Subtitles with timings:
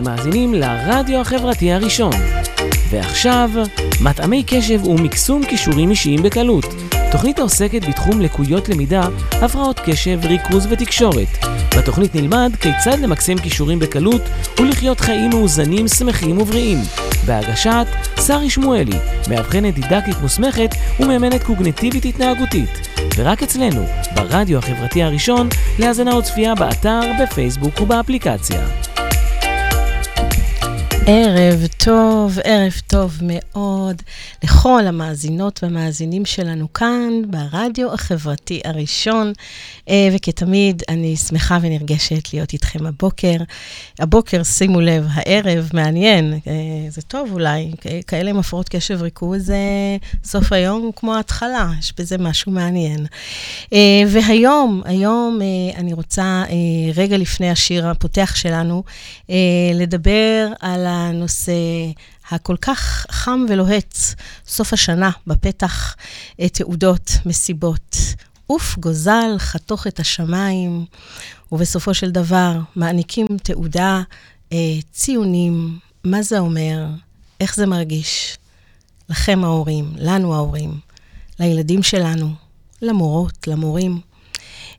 [0.00, 2.12] אתם מאזינים לרדיו החברתי הראשון.
[2.90, 3.50] ועכשיו,
[4.00, 6.64] מטעמי קשב ומקסום כישורים אישיים בקלות.
[7.10, 11.28] תוכנית העוסקת בתחום לקויות למידה, הפרעות קשב, ריכוז ותקשורת.
[11.78, 14.22] בתוכנית נלמד כיצד למקסם כישורים בקלות
[14.60, 16.78] ולחיות חיים מאוזנים, שמחים ובריאים.
[17.26, 17.86] בהגשת
[18.26, 18.98] שרי שמואלי,
[19.28, 22.88] מאבחנת דידקטית מוסמכת ומאמנת קוגנטיבית התנהגותית.
[23.16, 25.48] ורק אצלנו, ברדיו החברתי הראשון,
[25.78, 28.89] להאזנה וצפייה באתר, בפייסבוק ובאפליקציה.
[31.06, 34.02] ערב טוב, ערב טוב מאוד
[34.44, 39.32] לכל המאזינות והמאזינים שלנו כאן ברדיו החברתי הראשון.
[39.88, 43.36] אה, וכתמיד, אני שמחה ונרגשת להיות איתכם הבוקר.
[43.98, 46.52] הבוקר, שימו לב, הערב מעניין, אה,
[46.88, 47.70] זה טוב אולי,
[48.06, 49.52] כאלה עם הפרעות קשב ריכוז,
[50.24, 53.06] סוף היום כמו ההתחלה, יש בזה משהו מעניין.
[53.72, 53.78] אה,
[54.08, 55.40] והיום, היום
[55.76, 56.44] אני רוצה,
[56.94, 58.82] רגע לפני השיר הפותח שלנו,
[59.74, 61.52] לדבר על הנושא
[62.30, 63.98] הכל כך חם ולוהט,
[64.46, 65.96] סוף השנה בפתח,
[66.52, 67.96] תעודות, מסיבות.
[68.50, 70.84] עוף גוזל, חתוך את השמיים,
[71.52, 74.02] ובסופו של דבר מעניקים תעודה,
[74.52, 74.58] אה,
[74.92, 76.86] ציונים, מה זה אומר,
[77.40, 78.36] איך זה מרגיש.
[79.08, 80.80] לכם ההורים, לנו ההורים,
[81.40, 82.32] לילדים שלנו,
[82.82, 84.00] למורות, למורים.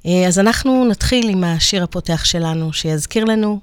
[0.05, 3.59] אה, אז אנחנו נתחיל עם השיר הפותח שלנו, שיזכיר לנו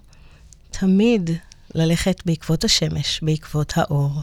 [0.70, 1.30] תמיד
[1.74, 4.22] ללכת בעקבות השמש, בעקבות האור.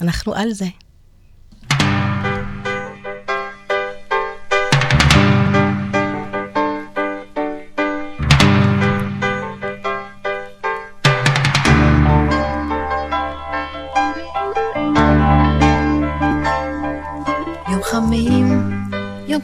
[0.00, 0.66] אנחנו על זה.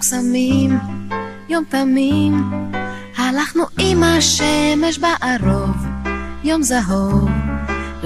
[0.06, 0.78] קסמים,
[1.48, 2.50] יום תמים,
[3.16, 5.76] הלכנו עם השמש בערוב,
[6.44, 7.30] יום זהוב,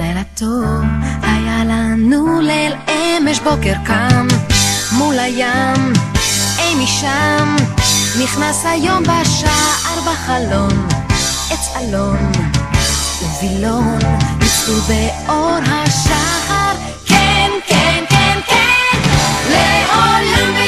[0.01, 0.85] לילה טוב,
[1.23, 4.27] היה לנו ליל אמש בוקר קם,
[4.93, 5.93] מול הים,
[6.59, 7.57] אי משם,
[8.23, 10.89] נכנס היום בשער בחלון,
[11.51, 12.33] עץ אלון
[13.23, 13.99] ובילון,
[14.39, 16.73] ניצלו באור השחר,
[17.07, 18.99] כן, כן, כן, כן,
[19.51, 20.60] לעולם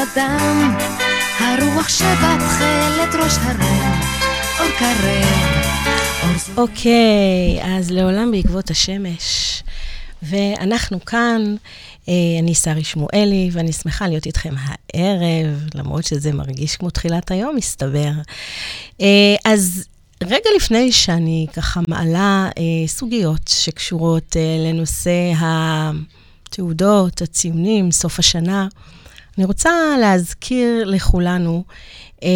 [0.00, 0.76] נדם,
[1.38, 4.00] הרוח שבתכלת ראש הרים,
[4.60, 6.56] אור קרב.
[6.56, 9.62] אוקיי, אז לעולם בעקבות השמש.
[10.22, 11.54] ואנחנו כאן,
[12.08, 17.56] אה, אני שרי שמואלי, ואני שמחה להיות איתכם הערב, למרות שזה מרגיש כמו תחילת היום,
[17.56, 18.10] מסתבר.
[19.00, 19.84] אה, אז
[20.22, 24.36] רגע לפני שאני ככה מעלה אה, סוגיות שקשורות
[24.66, 25.32] לנושא
[26.46, 28.68] התעודות, הציונים, סוף השנה,
[29.40, 29.70] אני רוצה
[30.00, 31.64] להזכיר לכולנו
[32.22, 32.28] אה,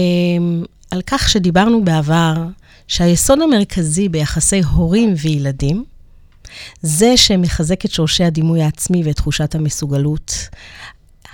[0.90, 2.34] על כך שדיברנו בעבר,
[2.88, 5.84] שהיסוד המרכזי ביחסי הורים וילדים,
[6.82, 10.48] זה שמחזק את שורשי הדימוי העצמי ואת תחושת המסוגלות.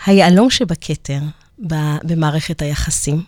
[0.07, 1.21] היהלום שבכתר
[2.03, 3.23] במערכת היחסים,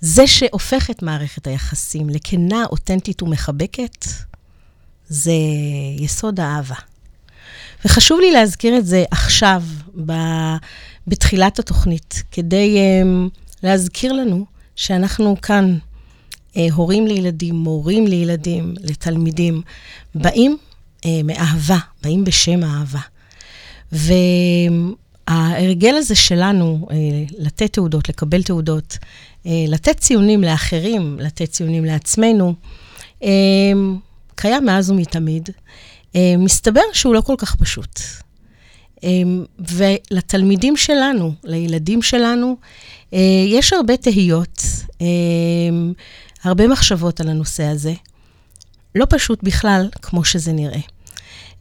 [0.00, 4.06] זה שהופך את מערכת היחסים לכנה, אותנטית ומחבקת,
[5.08, 5.32] זה
[5.98, 6.76] יסוד האהבה.
[7.84, 9.62] וחשוב לי להזכיר את זה עכשיו,
[11.06, 13.06] בתחילת התוכנית, כדי um,
[13.62, 14.46] להזכיר לנו
[14.76, 15.78] שאנחנו כאן,
[16.52, 19.62] uh, הורים לילדים, מורים לילדים, לתלמידים,
[20.14, 20.56] באים
[20.96, 23.00] uh, מאהבה, באים בשם האהבה.
[25.28, 26.92] וההרגל הזה שלנו, uh,
[27.38, 28.98] לתת תעודות, לקבל תעודות,
[29.44, 32.54] לתת ציונים לאחרים, לתת ציונים לעצמנו,
[33.20, 33.24] uh,
[34.34, 35.48] קיים מאז ומתמיד.
[35.48, 38.00] Uh, מסתבר שהוא לא כל כך פשוט.
[39.02, 42.56] אמ, ולתלמידים שלנו, לילדים שלנו,
[43.14, 44.62] אה, יש הרבה תהיות,
[45.00, 45.92] אמ,
[46.44, 47.92] הרבה מחשבות על הנושא הזה.
[48.94, 50.80] לא פשוט בכלל, כמו שזה נראה.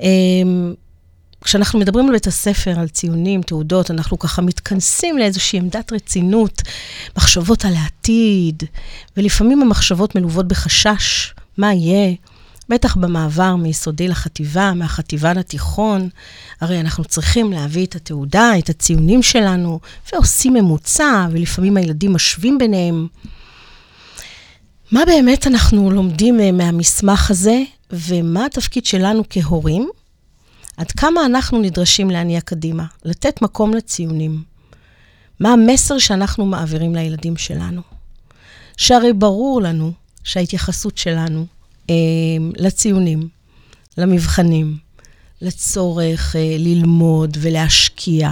[0.02, 0.74] אמ,
[1.44, 6.62] כשאנחנו מדברים על בית הספר, על ציונים, תעודות, אנחנו ככה מתכנסים לאיזושהי עמדת רצינות,
[7.18, 8.64] מחשבות על העתיד,
[9.18, 12.16] ולפעמים המחשבות מלוות בחשש, מה יהיה,
[12.70, 16.10] בטח במעבר מיסודי לחטיבה, מהחטיבה לתיכון,
[16.62, 19.80] הרי אנחנו צריכים להביא את התעודה, את הציונים שלנו,
[20.14, 23.08] ועושים ממוצע, ולפעמים הילדים משווים ביניהם.
[24.92, 29.90] מה באמת אנחנו לומדים אה, מהמסמך הזה, ומה התפקיד שלנו כהורים?
[30.78, 34.44] עד כמה אנחנו נדרשים להניע קדימה, לתת מקום לציונים.
[35.40, 37.82] מה המסר שאנחנו מעבירים לילדים שלנו?
[38.78, 39.92] שהרי ברור לנו
[40.24, 41.46] שההתייחסות שלנו
[42.56, 43.28] לציונים,
[43.98, 44.78] למבחנים,
[45.42, 48.32] לצורך אה, ללמוד ולהשקיע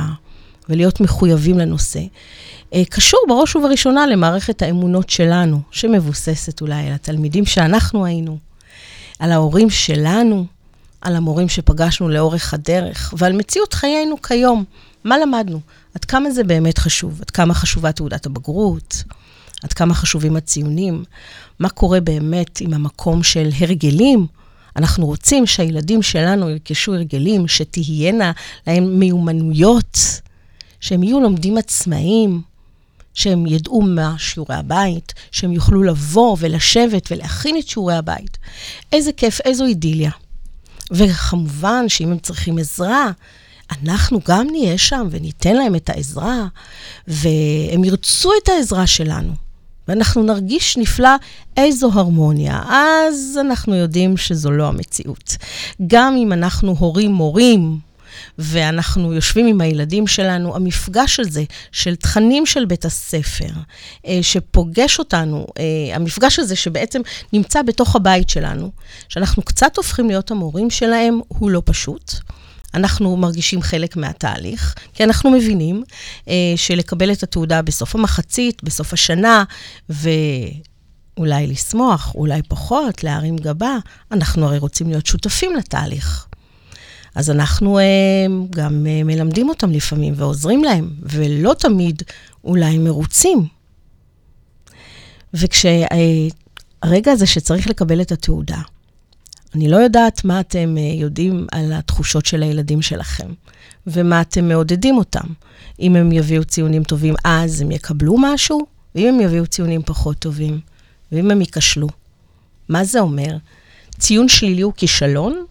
[0.69, 1.99] ולהיות מחויבים לנושא,
[2.73, 8.37] אה, קשור בראש ובראשונה למערכת האמונות שלנו, שמבוססת אולי על התלמידים שאנחנו היינו,
[9.19, 10.45] על ההורים שלנו,
[11.01, 14.63] על המורים שפגשנו לאורך הדרך, ועל מציאות חיינו כיום.
[15.03, 15.59] מה למדנו?
[15.95, 17.21] עד כמה זה באמת חשוב?
[17.21, 19.03] עד כמה חשובה תעודת הבגרות?
[19.63, 21.03] עד כמה חשובים הציונים?
[21.59, 24.27] מה קורה באמת עם המקום של הרגלים?
[24.75, 28.31] אנחנו רוצים שהילדים שלנו ירכשו הרגלים, שתהיינה
[28.67, 29.97] להם מיומנויות,
[30.79, 32.41] שהם יהיו לומדים עצמאיים,
[33.13, 38.37] שהם ידעו מה שיעורי הבית, שהם יוכלו לבוא ולשבת ולהכין את שיעורי הבית.
[38.91, 40.11] איזה כיף, איזו אידיליה.
[40.91, 43.11] וכמובן שאם הם צריכים עזרה,
[43.71, 46.45] אנחנו גם נהיה שם וניתן להם את העזרה,
[47.07, 49.46] והם ירצו את העזרה שלנו.
[49.87, 51.15] ואנחנו נרגיש נפלא
[51.57, 52.61] איזו הרמוניה.
[52.69, 55.35] אז אנחנו יודעים שזו לא המציאות.
[55.87, 57.79] גם אם אנחנו הורים מורים,
[58.39, 63.49] ואנחנו יושבים עם הילדים שלנו, המפגש הזה של תכנים של בית הספר,
[64.07, 67.01] אה, שפוגש אותנו, אה, המפגש הזה שבעצם
[67.33, 68.71] נמצא בתוך הבית שלנו,
[69.09, 72.13] שאנחנו קצת הופכים להיות המורים שלהם, הוא לא פשוט.
[72.73, 75.83] אנחנו מרגישים חלק מהתהליך, כי אנחנו מבינים
[76.27, 79.43] אה, שלקבל את התעודה בסוף המחצית, בסוף השנה,
[79.89, 83.77] ואולי לשמוח, אולי פחות, להרים גבה,
[84.11, 86.27] אנחנו הרי רוצים להיות שותפים לתהליך.
[87.15, 87.83] אז אנחנו אה,
[88.49, 92.03] גם אה, מלמדים אותם לפעמים ועוזרים להם, ולא תמיד
[92.43, 93.47] אולי מרוצים.
[95.33, 98.61] וכשהרגע הזה שצריך לקבל את התעודה,
[99.55, 103.27] אני לא יודעת מה אתם אה, יודעים על התחושות של הילדים שלכם,
[103.87, 105.27] ומה אתם מעודדים אותם.
[105.79, 108.65] אם הם יביאו ציונים טובים, אז הם יקבלו משהו,
[108.95, 110.59] ואם הם יביאו ציונים פחות טובים,
[111.11, 111.87] ואם הם ייכשלו.
[112.69, 113.37] מה זה אומר?
[113.99, 115.45] ציון שלילי הוא כישלון?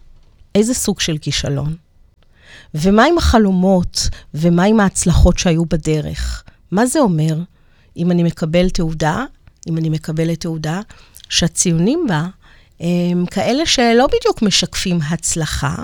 [0.55, 1.75] איזה סוג של כישלון?
[2.73, 6.43] ומה עם החלומות, ומה עם ההצלחות שהיו בדרך?
[6.71, 7.37] מה זה אומר
[7.97, 9.25] אם אני מקבל תעודה,
[9.69, 10.81] אם אני מקבלת תעודה,
[11.29, 12.27] שהציונים בה
[13.31, 15.75] כאלה שלא בדיוק משקפים הצלחה,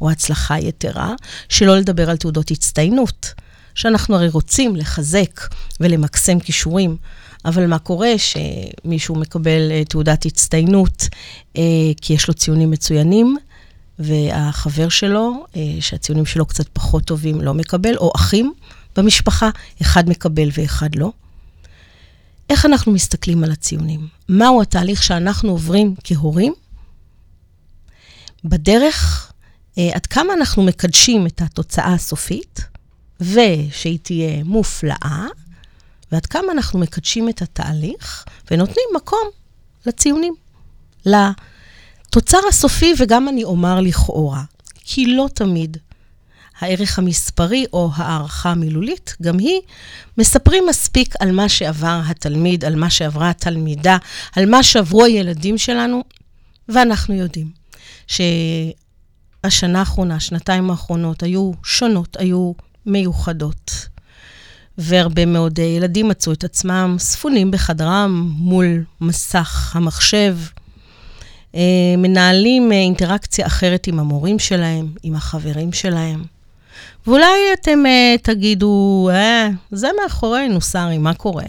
[0.00, 1.14] או הצלחה יתרה,
[1.48, 3.34] שלא לדבר על תעודות הצטיינות,
[3.74, 5.40] שאנחנו הרי רוצים לחזק
[5.80, 6.96] ולמקסם כישורים,
[7.44, 11.08] אבל מה קורה שמישהו מקבל אה, תעודת הצטיינות
[11.56, 11.62] אה,
[12.00, 13.36] כי יש לו ציונים מצוינים,
[13.98, 18.52] והחבר שלו, אה, שהציונים שלו קצת פחות טובים, לא מקבל, או אחים
[18.96, 19.50] במשפחה,
[19.82, 21.12] אחד מקבל ואחד לא.
[22.52, 24.08] איך אנחנו מסתכלים על הציונים?
[24.28, 26.54] מהו התהליך שאנחנו עוברים כהורים?
[28.44, 29.32] בדרך,
[29.78, 32.60] אה, עד כמה אנחנו מקדשים את התוצאה הסופית,
[33.20, 35.26] ושהיא תהיה מופלאה,
[36.12, 39.28] ועד כמה אנחנו מקדשים את התהליך, ונותנים מקום
[39.86, 40.34] לציונים,
[41.06, 44.42] לתוצר הסופי, וגם אני אומר לכאורה,
[44.74, 45.76] כי לא תמיד
[46.62, 49.60] הערך המספרי או הערכה המילולית, גם היא,
[50.18, 53.96] מספרים מספיק על מה שעבר התלמיד, על מה שעברה התלמידה,
[54.36, 56.04] על מה שעברו הילדים שלנו,
[56.68, 57.50] ואנחנו יודעים
[58.06, 62.52] שהשנה האחרונה, השנתיים האחרונות, היו שונות, היו
[62.86, 63.88] מיוחדות.
[64.78, 70.36] והרבה מאוד ילדים מצאו את עצמם ספונים בחדרם מול מסך המחשב,
[71.54, 71.60] אה,
[71.98, 76.31] מנהלים אינטראקציה אחרת עם המורים שלהם, עם החברים שלהם.
[77.06, 81.44] ואולי אתם uh, תגידו, אה, זה מאחורינו, שרי, מה קורה?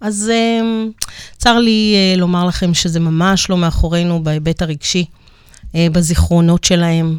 [0.00, 1.04] אז uh,
[1.38, 5.04] צר לי uh, לומר לכם שזה ממש לא מאחורינו בהיבט הרגשי,
[5.62, 7.18] uh, בזיכרונות שלהם,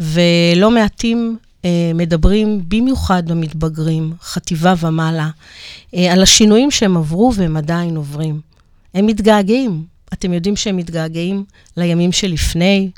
[0.00, 7.96] ולא מעטים uh, מדברים, במיוחד במתבגרים, חטיבה ומעלה, uh, על השינויים שהם עברו והם עדיין
[7.96, 8.40] עוברים.
[8.94, 9.84] הם מתגעגעים.
[10.12, 11.44] אתם יודעים שהם מתגעגעים
[11.76, 12.90] לימים שלפני,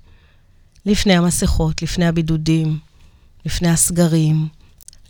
[0.86, 2.78] לפני המסכות, לפני הבידודים,
[3.46, 4.48] לפני הסגרים,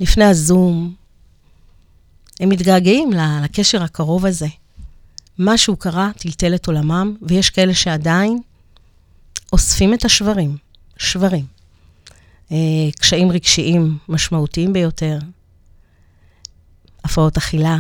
[0.01, 0.95] לפני הזום.
[2.41, 4.47] הם מתגעגעים לקשר הקרוב הזה.
[5.39, 8.41] משהו קרה, טלטל את עולמם, ויש כאלה שעדיין
[9.53, 10.57] אוספים את השברים,
[10.97, 11.45] שברים.
[12.53, 12.57] אה,
[13.01, 15.19] קשיים רגשיים משמעותיים ביותר,
[17.05, 17.79] הפרעות אכילה,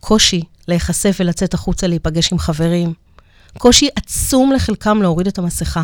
[0.00, 2.94] קושי להיחשף ולצאת החוצה להיפגש עם חברים,
[3.58, 5.82] קושי עצום לחלקם להוריד את המסכה.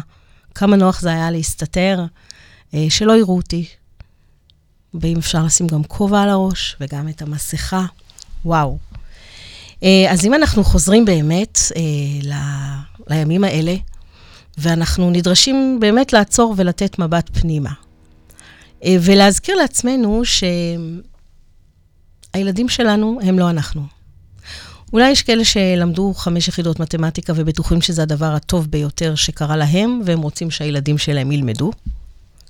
[0.55, 2.05] כמה נוח זה היה להסתתר,
[2.89, 3.67] שלא יראו אותי.
[5.01, 7.87] ואם אפשר לשים גם כובע על הראש וגם את המסכה,
[8.45, 8.79] וואו.
[9.83, 11.81] אה, אז אם אנחנו חוזרים באמת אה,
[12.23, 13.75] ל- לימים האלה,
[14.59, 17.71] ואנחנו נדרשים באמת לעצור ולתת מבט פנימה.
[18.85, 20.23] אה, ולהזכיר לעצמנו
[22.35, 23.83] שהילדים שלנו הם לא אנחנו.
[24.93, 30.23] אולי יש כאלה שלמדו חמש יחידות מתמטיקה ובטוחים שזה הדבר הטוב ביותר שקרה להם, והם
[30.23, 31.71] רוצים שהילדים שלהם ילמדו.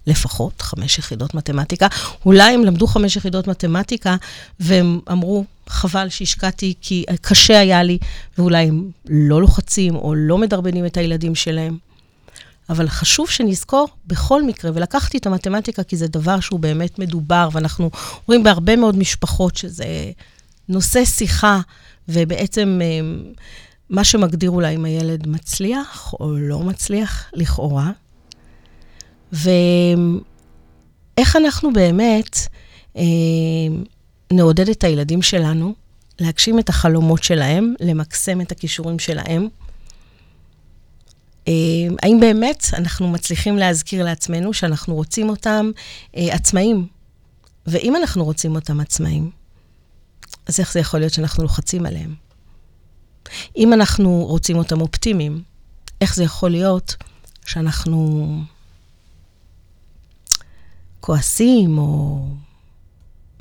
[0.06, 1.87] לפחות חמש יחידות מתמטיקה.
[2.26, 4.16] אולי הם למדו חמש יחידות מתמטיקה
[4.61, 7.99] והם אמרו, חבל שהשקעתי כי קשה היה לי,
[8.38, 11.78] ואולי הם לא לוחצים או לא מדרבנים את הילדים שלהם.
[12.70, 17.90] אבל חשוב שנזכור בכל מקרה, ולקחתי את המתמטיקה כי זה דבר שהוא באמת מדובר, ואנחנו
[18.28, 19.87] רואים בהרבה מאוד משפחות שזה
[20.68, 21.61] נושא שיחה,
[22.08, 23.26] ובעצם אה,
[23.90, 27.90] מה שמגדיר אולי אם הילד מצליח או לא מצליח, לכאורה.
[29.34, 32.38] ואיך אנחנו באמת
[32.96, 33.02] אה,
[34.32, 35.74] נעודד את הילדים שלנו
[36.18, 39.48] להגשים את החלומות שלהם, למקסם את הכישורים שלהם.
[41.48, 41.52] אה,
[42.02, 45.70] האם באמת אנחנו מצליחים להזכיר לעצמנו שאנחנו רוצים אותם
[46.16, 46.86] אה, עצמאים?
[47.66, 49.30] ואם אנחנו רוצים אותם עצמאים,
[50.46, 52.14] אז איך זה יכול להיות שאנחנו לוחצים עליהם?
[53.56, 55.42] אם אנחנו רוצים אותם אופטימיים,
[56.00, 56.96] איך זה יכול להיות
[57.46, 58.28] שאנחנו
[61.04, 62.18] כועסים או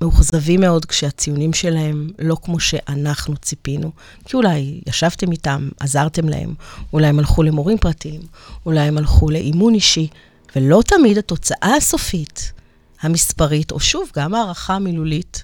[0.02, 3.92] מאוכזבים מאוד כשהציונים שלהם לא כמו שאנחנו ציפינו.
[4.26, 6.54] כי אולי ישבתם איתם, עזרתם להם,
[6.94, 8.22] אולי הם הלכו למורים פרטיים,
[8.66, 10.08] אולי הם הלכו לאימון אישי,
[10.56, 12.54] ולא תמיד התוצאה הסופית,
[13.02, 15.44] המספרית, או שוב, גם הערכה המילולית,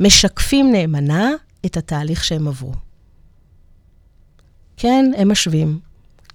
[0.00, 1.30] משקפים נאמנה
[1.66, 2.72] את התהליך שהם עברו.
[4.76, 5.78] כן, הם משווים.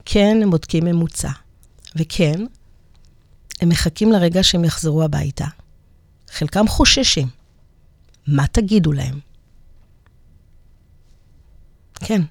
[0.06, 1.32] כן, הם בודקים ממוצע.
[1.96, 2.46] וכן,
[3.63, 5.46] הם מחכים לרגע שהם יחזרו הביתה.
[6.32, 7.27] חלקם חוששים.
[8.27, 9.20] מה תגידו להם?
[11.96, 12.22] כן.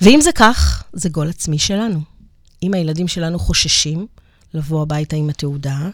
[0.00, 2.00] ואם זה כך, זה גול עצמי שלנו.
[2.62, 4.06] אם הילדים שלנו חוששים
[4.54, 5.88] לבוא הביתה עם התעודה,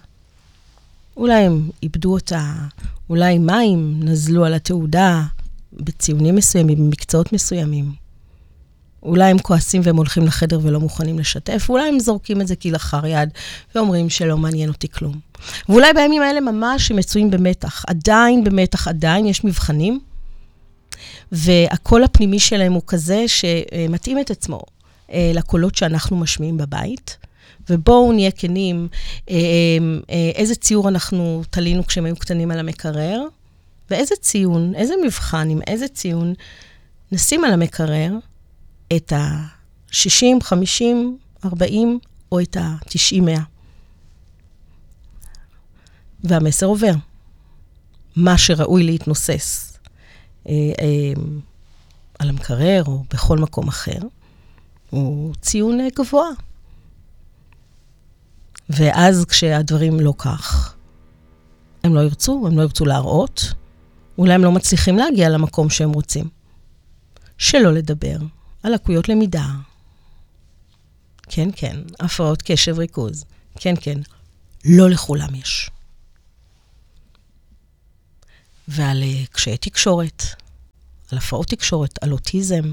[1.16, 2.54] אולי הם איבדו אותה,
[3.10, 5.22] אולי מים נזלו על התעודה
[5.72, 7.94] בציונים מסוימים, במקצועות מסוימים.
[9.08, 13.06] אולי הם כועסים והם הולכים לחדר ולא מוכנים לשתף, ואולי הם זורקים את זה כלאחר
[13.06, 13.28] יד
[13.74, 15.20] ואומרים שלא מעניין אותי כלום.
[15.68, 20.00] ואולי בימים האלה ממש הם מצויים במתח, עדיין במתח, עדיין יש מבחנים,
[21.32, 24.60] והקול הפנימי שלהם הוא כזה שמתאים את עצמו
[25.12, 27.16] אה, לקולות שאנחנו משמיעים בבית.
[27.70, 28.88] ובואו נהיה כנים,
[29.30, 29.36] אה,
[30.10, 33.22] אה, איזה ציור אנחנו תלינו כשהם היו קטנים על המקרר,
[33.90, 36.34] ואיזה ציון, איזה מבחן עם איזה ציון
[37.12, 38.10] נשים על המקרר,
[38.97, 41.99] את ה-60, 50, 40
[42.33, 43.38] או את ה-90, 100.
[46.25, 46.92] והמסר עובר.
[48.16, 49.78] מה שראוי להתנוסס
[50.49, 51.12] אה, אה,
[52.18, 53.99] על המקרר או בכל מקום אחר,
[54.90, 56.28] הוא ציון אה, גבוה.
[58.71, 60.75] ואז כשהדברים לא כך,
[61.85, 63.52] הם לא ירצו, הם לא ירצו להראות,
[64.18, 66.28] אולי הם לא מצליחים להגיע למקום שהם רוצים.
[67.38, 68.16] שלא לדבר
[68.62, 69.46] על לקויות למידה.
[71.28, 73.24] כן, כן, הפרעות קשב ריכוז.
[73.60, 73.98] כן, כן,
[74.64, 75.70] לא לכולם יש.
[78.68, 80.22] ועל uh, קשיי תקשורת,
[81.12, 82.72] על הפרעות תקשורת, על אוטיזם,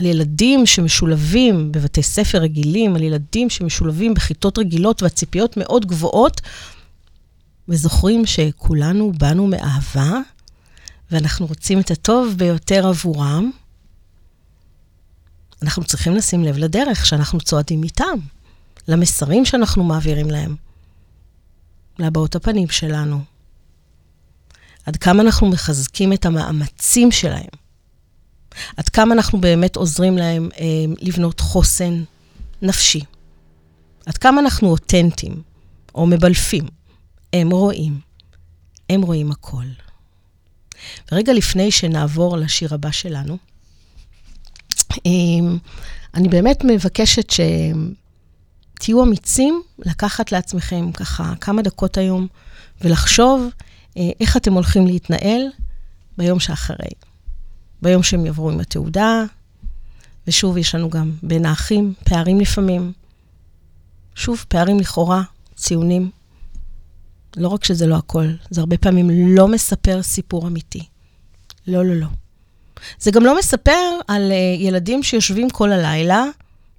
[0.00, 6.40] על ילדים שמשולבים בבתי ספר רגילים, על ילדים שמשולבים בכיתות רגילות והציפיות מאוד גבוהות,
[7.68, 10.20] וזוכרים שכולנו באנו מאהבה,
[11.10, 13.50] ואנחנו רוצים את הטוב ביותר עבורם.
[15.62, 18.18] אנחנו צריכים לשים לב לדרך שאנחנו צועדים איתם,
[18.88, 20.56] למסרים שאנחנו מעבירים להם,
[21.98, 23.20] להבעות הפנים שלנו.
[24.86, 27.50] עד כמה אנחנו מחזקים את המאמצים שלהם.
[28.76, 30.66] עד כמה אנחנו באמת עוזרים להם אה,
[31.00, 32.02] לבנות חוסן
[32.62, 33.00] נפשי.
[34.06, 35.42] עד כמה אנחנו אותנטיים
[35.94, 36.68] או מבלפים.
[37.32, 38.00] הם רואים.
[38.90, 39.64] הם רואים הכל.
[41.12, 43.38] ורגע לפני שנעבור לשיר הבא שלנו,
[46.14, 52.26] אני באמת מבקשת שתהיו אמיצים לקחת לעצמכם ככה כמה דקות היום
[52.80, 53.48] ולחשוב
[53.96, 55.42] אה, איך אתם הולכים להתנהל
[56.18, 56.90] ביום שאחרי.
[57.82, 59.24] ביום שהם יעברו עם התעודה,
[60.26, 62.92] ושוב, יש לנו גם בין האחים פערים לפעמים.
[64.14, 65.22] שוב, פערים לכאורה,
[65.54, 66.10] ציונים.
[67.36, 70.86] לא רק שזה לא הכל, זה הרבה פעמים לא מספר סיפור אמיתי.
[71.66, 72.06] לא, לא, לא.
[72.98, 76.24] זה גם לא מספר על uh, ילדים שיושבים כל הלילה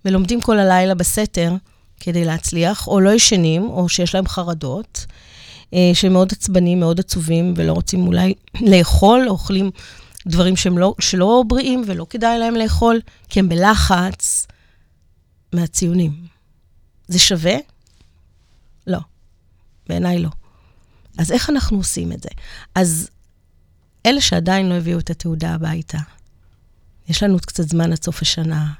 [0.05, 1.53] ולומדים כל הלילה בסתר
[1.99, 5.05] כדי להצליח, או לא ישנים, או שיש להם חרדות,
[5.65, 8.33] uh, שהם מאוד עצבנים, מאוד עצובים, ולא רוצים אולי
[8.71, 9.71] לאכול, או אוכלים
[10.27, 14.47] דברים שהם לא, שלא בריאים ולא כדאי להם לאכול, כי הם בלחץ
[15.53, 16.11] מהציונים.
[17.07, 17.55] זה שווה?
[18.87, 18.99] לא.
[19.89, 20.29] בעיניי לא.
[21.17, 22.29] אז איך אנחנו עושים את זה?
[22.75, 23.09] אז
[24.05, 25.97] אלה שעדיין לא הביאו את התעודה הביתה,
[27.09, 28.73] יש לנו קצת זמן עד סוף השנה,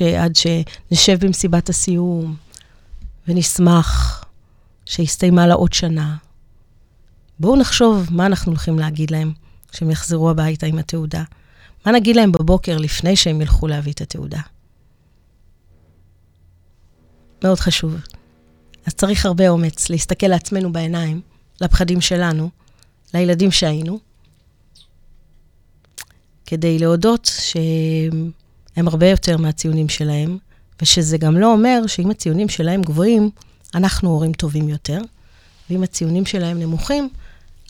[0.00, 2.36] ועד שנשב במסיבת הסיום,
[3.28, 4.24] ונשמח
[4.84, 6.16] שהסתיימה לה עוד שנה.
[7.40, 9.32] בואו נחשוב מה אנחנו הולכים להגיד להם
[9.68, 11.22] כשהם יחזרו הביתה עם התעודה.
[11.86, 14.40] מה נגיד להם בבוקר לפני שהם ילכו להביא את התעודה?
[17.44, 17.94] מאוד חשוב.
[18.86, 21.20] אז צריך הרבה אומץ להסתכל לעצמנו בעיניים,
[21.60, 22.50] לפחדים שלנו,
[23.14, 23.98] לילדים שהיינו,
[26.46, 30.38] כדי להודות שהם הרבה יותר מהציונים שלהם,
[30.82, 33.30] ושזה גם לא אומר שאם הציונים שלהם גבוהים,
[33.74, 35.00] אנחנו הורים טובים יותר,
[35.70, 37.08] ואם הציונים שלהם נמוכים,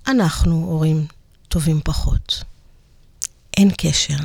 [0.07, 1.07] אנחנו הורים
[1.49, 2.43] טובים פחות.
[3.57, 4.17] אין קשר.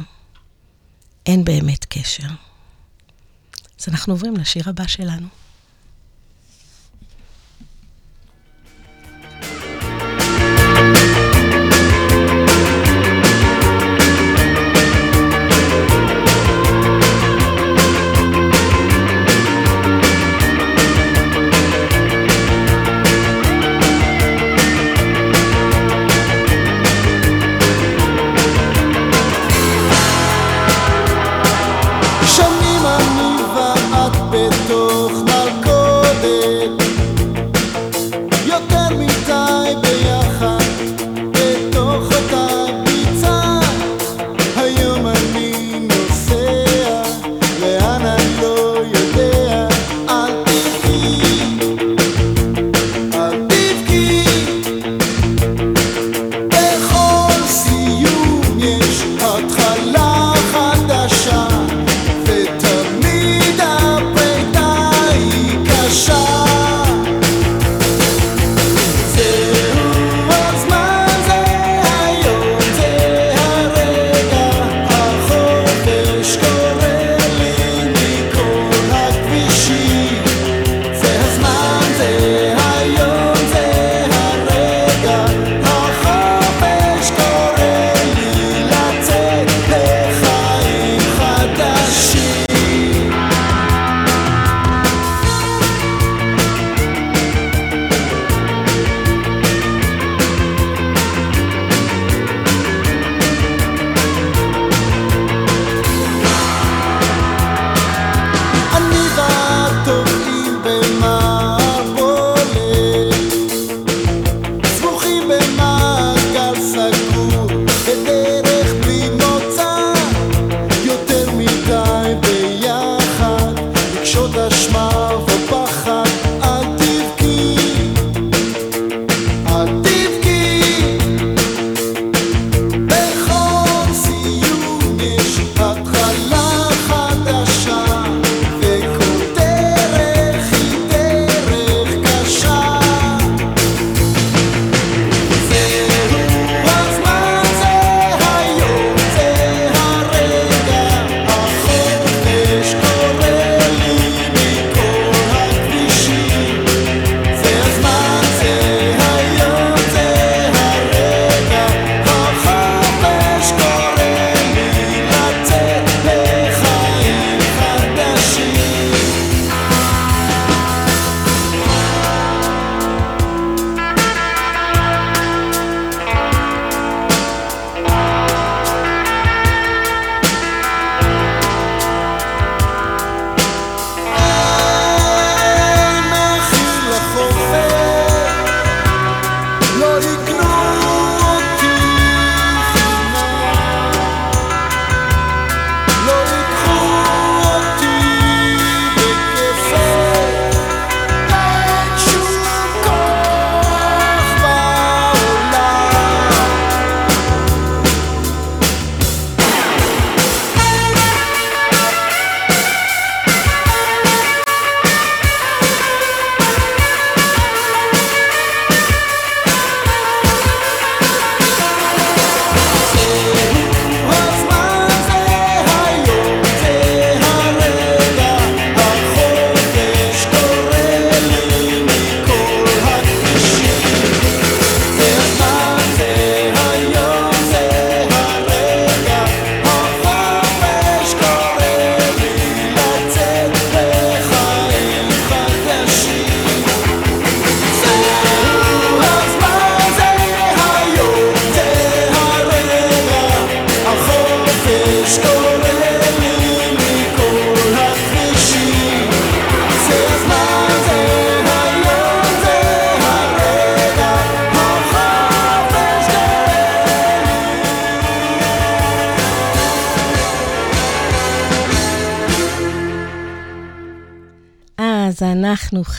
[1.25, 2.27] אין באמת קשר.
[3.79, 5.27] אז אנחנו עוברים לשיר הבא שלנו.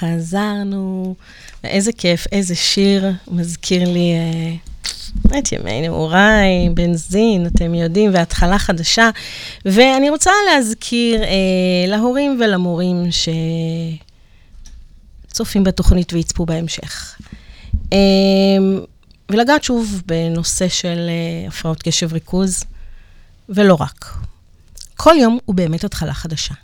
[0.03, 1.15] חזרנו.
[1.65, 4.55] איזה כיף, איזה שיר, מזכיר לי אה,
[5.39, 9.11] את ימי נעוריי, בנזין, אתם יודעים, והתחלה חדשה.
[9.65, 11.29] ואני רוצה להזכיר אה,
[11.87, 13.05] להורים ולמורים
[15.29, 17.21] שצופים בתוכנית ויצפו בהמשך.
[17.93, 17.99] אה,
[19.31, 22.65] ולגעת שוב בנושא של אה, הפרעות קשב ריכוז,
[23.49, 24.17] ולא רק.
[24.97, 26.55] כל יום הוא באמת התחלה חדשה.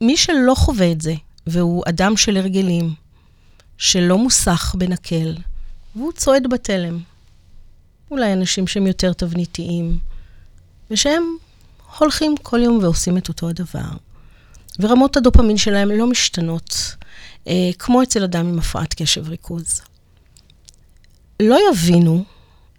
[0.00, 1.14] מי שלא חווה את זה,
[1.46, 2.94] והוא אדם של הרגלים,
[3.78, 5.36] שלא מוסך בנקל,
[5.96, 6.98] והוא צועד בתלם,
[8.10, 9.98] אולי אנשים שהם יותר תבניתיים,
[10.90, 11.36] ושהם
[11.98, 13.88] הולכים כל יום ועושים את אותו הדבר,
[14.80, 16.94] ורמות הדופמין שלהם לא משתנות,
[17.48, 19.82] אה, כמו אצל אדם עם הפרעת קשב ריכוז.
[21.42, 22.24] לא יבינו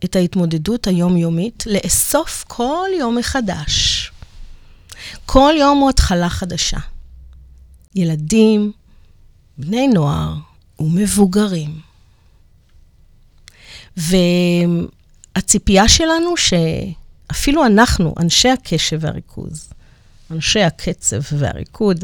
[0.06, 4.12] את ההתמודדות היומיומית לאסוף כל יום מחדש.
[5.26, 6.78] כל יום הוא התחלה חדשה.
[7.96, 8.72] ילדים,
[9.58, 10.34] בני נוער
[10.80, 11.80] ומבוגרים.
[15.36, 19.70] והציפייה שלנו שאפילו אנחנו, אנשי הקשב והריכוז,
[20.32, 22.04] אנשי הקצב והריקוד,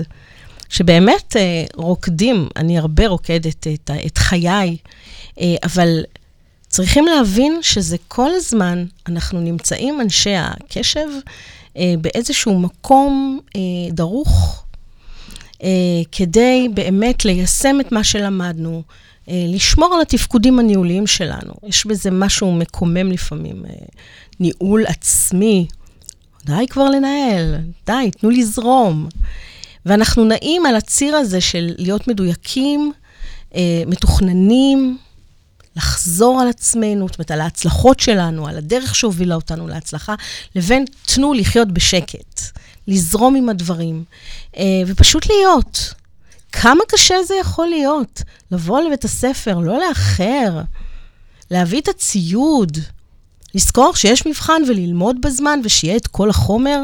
[0.70, 4.78] שבאמת אה, רוקדים, אני הרבה רוקדת את, את חיי,
[5.40, 6.04] אה, אבל
[6.68, 11.08] צריכים להבין שזה כל הזמן, אנחנו נמצאים, אנשי הקשב,
[11.78, 13.40] אה, באיזשהו מקום
[13.92, 14.65] דרוך אה,
[16.12, 18.84] כדי באמת ליישם את מה שלמדנו,
[19.30, 21.54] אה, לשמור על התפקודים הניהוליים שלנו.
[21.64, 23.72] יש בזה משהו מקומם לפעמים, אה,
[24.40, 25.68] ניהול עצמי.
[26.46, 29.10] די כבר לנהל, די, תנו לזרום.
[29.86, 32.92] ואנחנו נעים על הציר הזה של להיות מדויקים,
[33.56, 34.98] אה, מתוכננים,
[35.76, 40.16] לחזור על עצמנו, זאת אומרת, על ההצלחות שלנו, על הדרך שהובילה אותנו להצלחה,
[40.56, 42.42] לבין תנו לחיות בשקט.
[42.88, 44.04] לזרום עם הדברים,
[44.58, 45.94] אה, ופשוט להיות.
[46.52, 48.22] כמה קשה זה יכול להיות?
[48.52, 50.62] לבוא לבית הספר, לא לאחר,
[51.52, 52.78] להביא את הציוד,
[53.56, 56.82] לזכור שיש מבחן וללמוד בזמן ושיהיה את כל החומר.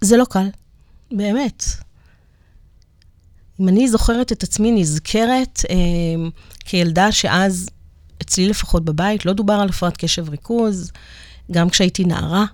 [0.00, 0.48] זה לא קל,
[1.10, 1.64] באמת.
[3.60, 5.74] אם אני זוכרת את עצמי נזכרת אה,
[6.64, 7.68] כילדה שאז,
[8.22, 10.92] אצלי לפחות בבית, לא דובר על הפרעת קשב ריכוז,
[11.50, 12.44] גם כשהייתי נערה.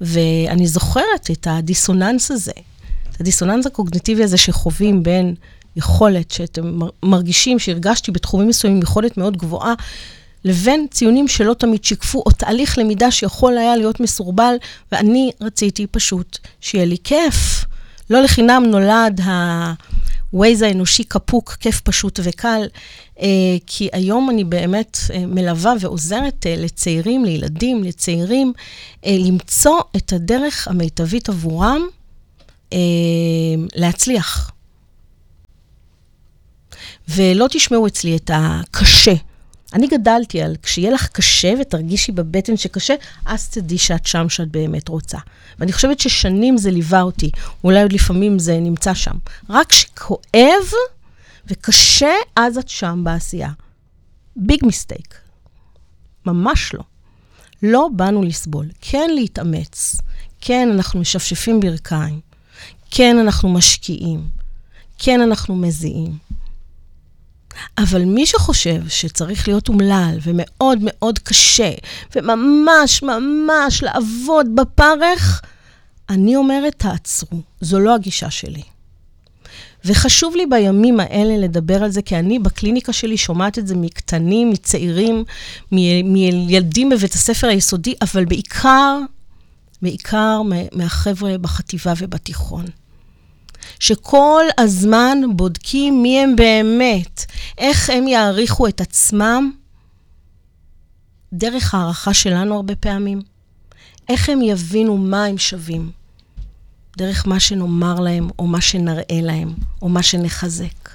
[0.00, 2.52] ואני זוכרת את הדיסוננס הזה,
[3.10, 5.34] את הדיסוננס הקוגניטיבי הזה שחווים בין
[5.76, 9.74] יכולת שאתם מרגישים, שהרגשתי בתחומים מסוימים יכולת מאוד גבוהה,
[10.44, 14.54] לבין ציונים שלא תמיד שיקפו, או תהליך למידה שיכול היה להיות מסורבל,
[14.92, 17.64] ואני רציתי פשוט שיהיה לי כיף.
[18.10, 19.72] לא לחינם נולד ה...
[20.32, 22.66] ווייז האנושי קפוק, כיף פשוט וקל,
[23.66, 28.52] כי היום אני באמת אה, מלווה ועוזרת אה, לצעירים, לילדים, לצעירים,
[29.06, 31.86] למצוא את הדרך המיטבית עבורם
[33.74, 34.50] להצליח.
[37.08, 39.14] ולא תשמעו אצלי את הקשה.
[39.72, 42.94] אני גדלתי על כשיהיה לך קשה ותרגישי בבטן שקשה,
[43.26, 45.18] אז תדעי שאת שם שאת באמת רוצה.
[45.58, 47.30] ואני חושבת ששנים זה ליווה אותי,
[47.64, 49.16] אולי עוד לפעמים זה נמצא שם.
[49.50, 50.72] רק כשכואב
[51.50, 53.50] וקשה, אז את שם בעשייה.
[54.36, 55.14] ביג מיסטייק.
[56.26, 56.82] ממש לא.
[57.62, 59.96] לא באנו לסבול, כן להתאמץ.
[60.40, 62.20] כן, אנחנו משפשפים ברכיים.
[62.90, 64.28] כן, אנחנו משקיעים.
[64.98, 66.18] כן, אנחנו מזיעים.
[67.78, 71.70] אבל מי שחושב שצריך להיות אומלל ומאוד מאוד קשה,
[72.16, 75.42] וממש ממש לעבוד בפרך,
[76.10, 77.40] אני אומרת, תעצרו.
[77.60, 78.62] זו לא הגישה שלי.
[79.84, 84.50] וחשוב לי בימים האלה לדבר על זה, כי אני בקליניקה שלי שומעת את זה מקטנים,
[84.50, 85.24] מצעירים,
[85.72, 88.98] מילדים בבית הספר היסודי, אבל בעיקר,
[89.82, 90.40] בעיקר
[90.72, 92.64] מהחבר'ה בחטיבה ובתיכון.
[93.80, 97.24] שכל הזמן בודקים מי הם באמת,
[97.58, 99.52] איך הם יעריכו את עצמם,
[101.32, 103.20] דרך הערכה שלנו הרבה פעמים,
[104.08, 105.90] איך הם יבינו מה הם שווים,
[106.98, 110.88] דרך מה שנאמר להם, או מה שנראה להם, או מה שנחזק.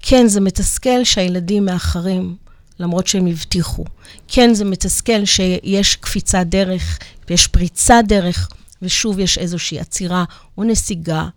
[0.00, 2.36] כן, זה מתסכל שהילדים מאחרים,
[2.80, 3.84] למרות שהם הבטיחו.
[4.28, 8.48] כן, זה מתסכל שיש קפיצת דרך, ויש פריצת דרך,
[8.82, 10.24] ושוב יש איזושהי עצירה
[10.58, 11.28] או נסיגה,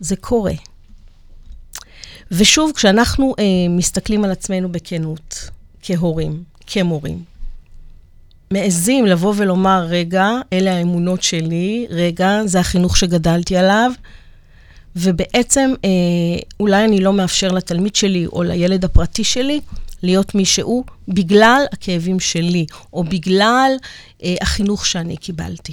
[0.00, 0.54] זה קורה.
[2.30, 5.50] ושוב, כשאנחנו אה, מסתכלים על עצמנו בכנות,
[5.82, 7.24] כהורים, כמורים,
[8.52, 13.90] מעזים לבוא ולומר, רגע, אלה האמונות שלי, רגע, זה החינוך שגדלתי עליו,
[14.96, 15.90] ובעצם אה,
[16.60, 19.60] אולי אני לא מאפשר לתלמיד שלי או לילד הפרטי שלי
[20.02, 23.72] להיות מי שהוא בגלל הכאבים שלי, או בגלל
[24.22, 25.72] אה, החינוך שאני קיבלתי.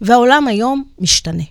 [0.00, 1.44] והעולם היום משתנה.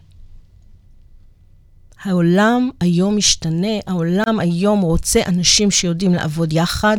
[2.04, 6.98] העולם היום משתנה, העולם היום רוצה אנשים שיודעים לעבוד יחד,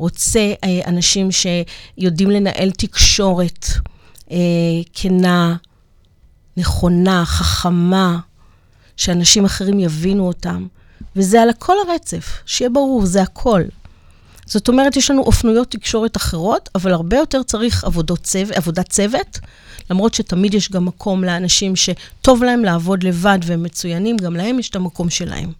[0.00, 3.66] רוצה אה, אנשים שיודעים לנהל תקשורת
[4.30, 4.36] אה,
[4.92, 5.56] כנה,
[6.56, 8.18] נכונה, חכמה,
[8.96, 10.66] שאנשים אחרים יבינו אותם.
[11.16, 13.62] וזה על כל הרצף, שיהיה ברור, זה הכל.
[14.46, 19.38] זאת אומרת, יש לנו אופנויות תקשורת אחרות, אבל הרבה יותר צריך עבודות צוות, עבודת צוות,
[19.90, 24.70] למרות שתמיד יש גם מקום לאנשים שטוב להם לעבוד לבד והם מצוינים, גם להם יש
[24.70, 25.52] את המקום שלהם.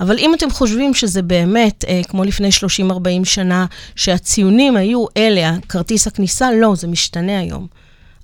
[0.00, 6.06] אבל אם אתם חושבים שזה באמת, אה, כמו לפני 30-40 שנה, שהציונים היו אלה, כרטיס
[6.06, 7.66] הכניסה, לא, זה משתנה היום.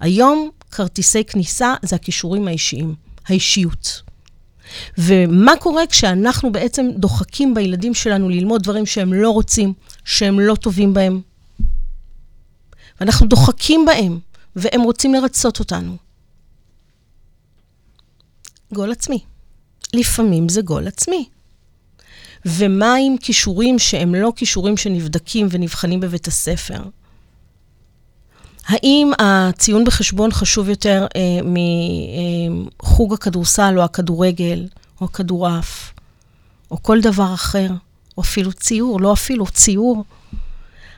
[0.01, 2.95] היום כרטיסי כניסה זה הכישורים האישיים,
[3.27, 4.03] האישיות.
[4.99, 9.73] ומה קורה כשאנחנו בעצם דוחקים בילדים שלנו ללמוד דברים שהם לא רוצים,
[10.05, 11.21] שהם לא טובים בהם?
[13.01, 14.19] ואנחנו דוחקים בהם,
[14.57, 15.97] והם רוצים לרצות אותנו.
[18.73, 19.19] גול עצמי.
[19.95, 21.29] לפעמים זה גול עצמי.
[22.47, 26.83] ומה עם כישורים שהם לא כישורים שנבדקים ונבחנים בבית הספר?
[28.67, 31.21] האם הציון בחשבון חשוב יותר אה,
[32.83, 34.67] מחוג הכדורסל או הכדורגל
[35.01, 35.93] או הכדורעף
[36.71, 37.69] או כל דבר אחר,
[38.17, 40.05] או אפילו ציור, לא אפילו, ציור?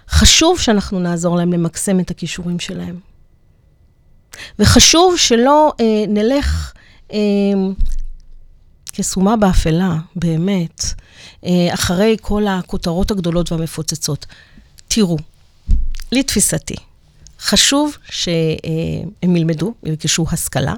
[0.09, 3.01] חשוב שאנחנו נעזור להם למקסם את הכישורים שלהם.
[4.59, 6.73] וחשוב שלא אה, נלך
[7.13, 7.19] אה,
[8.97, 10.85] כסומה באפלה, באמת,
[11.45, 14.27] אה, אחרי כל הכותרות הגדולות והמפוצצות.
[14.89, 15.17] תראו,
[16.13, 16.75] לתפיסתי,
[17.41, 20.75] חשוב שהם ילמדו, ירכשו השכלה.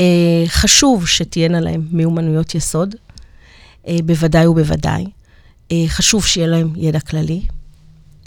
[0.00, 0.04] אה,
[0.46, 2.94] חשוב שתהיינה להם מיומנויות יסוד,
[3.88, 5.04] אה, בוודאי ובוודאי.
[5.88, 7.42] חשוב שיהיה להם ידע כללי.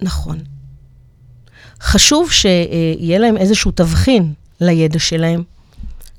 [0.02, 0.40] נכון.
[1.82, 5.44] חשוב שיהיה להם איזשהו תבחין לידע שלהם,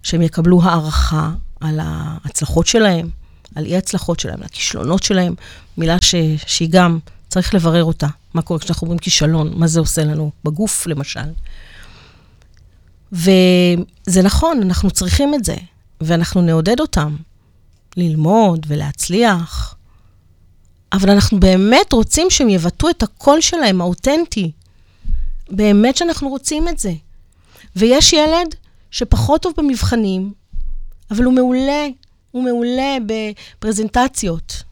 [0.03, 1.31] שהם יקבלו הערכה
[1.63, 3.11] על ההצלחות שלהם,
[3.55, 5.35] על אי-הצלחות שלהם, על הכישלונות שלהם,
[5.79, 6.15] מילה ש...
[6.47, 6.99] שהיא גם,
[7.29, 8.07] צריך לברר אותה.
[8.35, 11.21] מה קורה כשאנחנו אומרים כישלון, מה זה עושה לנו בגוף, למשל.
[13.13, 15.57] וזה נכון, אנחנו צריכים את זה,
[16.01, 17.17] ואנחנו נעודד אותם
[17.97, 19.75] ללמוד ולהצליח,
[20.93, 24.53] אבל אנחנו באמת רוצים שהם יבטאו את הקול שלהם, האותנטי.
[25.51, 26.93] באמת שאנחנו רוצים את זה.
[27.77, 28.55] ויש ילד
[28.91, 30.33] שפחות טוב במבחנים,
[31.13, 31.87] אבל הוא מעולה,
[32.31, 34.63] הוא מעולה בפרזנטציות.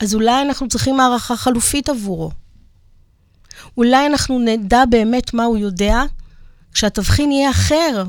[0.00, 2.30] אז אולי אנחנו צריכים הערכה חלופית עבורו.
[3.76, 6.02] אולי אנחנו נדע באמת מה הוא יודע,
[6.72, 8.04] כשהתבחין יהיה אחר,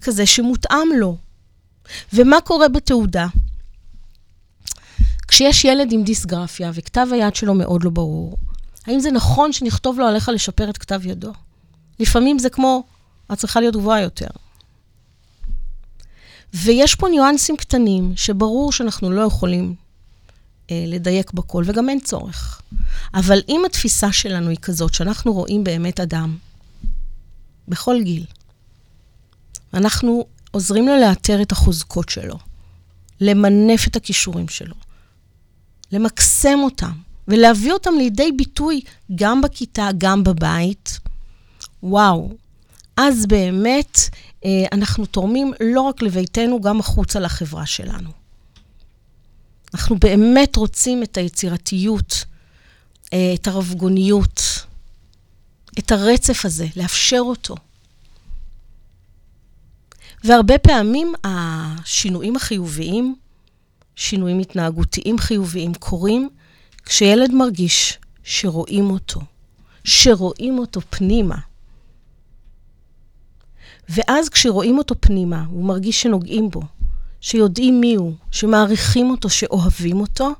[0.00, 1.16] כזה שמותאם לו.
[2.12, 3.26] ומה קורה בתעודה?
[5.28, 8.36] כשיש ילד עם דיסגרפיה וכתב היד שלו מאוד לא ברור,
[8.86, 11.32] האם זה נכון שנכתוב לו עליך לשפר את כתב ידו?
[12.00, 12.82] לפעמים זה כמו,
[13.32, 14.26] את צריכה להיות גבוהה יותר.
[16.54, 19.74] ויש פה ניואנסים קטנים שברור שאנחנו לא יכולים
[20.70, 22.62] אה, לדייק בכל, וגם אין צורך.
[23.14, 26.36] אבל אם התפיסה שלנו היא כזאת, שאנחנו רואים באמת אדם,
[27.68, 28.24] בכל גיל,
[29.74, 32.38] אנחנו עוזרים לו לאתר את החוזקות שלו,
[33.20, 34.74] למנף את הכישורים שלו,
[35.92, 36.92] למקסם אותם,
[37.28, 38.80] ולהביא אותם לידי ביטוי
[39.14, 40.98] גם בכיתה, גם בבית,
[41.82, 42.32] וואו,
[42.96, 43.98] אז באמת
[44.72, 48.10] אנחנו תורמים לא רק לביתנו, גם החוצה לחברה שלנו.
[49.74, 52.24] אנחנו באמת רוצים את היצירתיות,
[53.12, 54.42] אה, את הרבגוניות,
[55.78, 57.54] את הרצף הזה, לאפשר אותו.
[60.24, 63.16] והרבה פעמים השינויים החיוביים,
[63.96, 66.28] שינויים התנהגותיים חיוביים, קורים
[66.84, 69.20] כשילד מרגיש שרואים אותו,
[69.84, 71.36] שרואים אותו פנימה.
[73.88, 76.62] ואז כשרואים אותו פנימה, הוא מרגיש שנוגעים בו,
[77.20, 80.30] שיודעים מי הוא, שמעריכים אותו, שאוהבים אותו,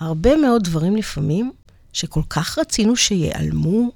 [0.00, 1.52] הרבה מאוד דברים לפעמים,
[1.92, 3.90] שכל כך רצינו שיעלמו,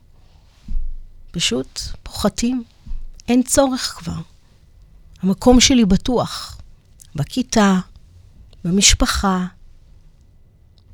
[1.31, 2.65] פשוט פוחתים.
[3.29, 4.21] אין צורך כבר.
[5.23, 6.61] המקום שלי בטוח,
[7.15, 7.79] בכיתה,
[8.65, 9.47] במשפחה,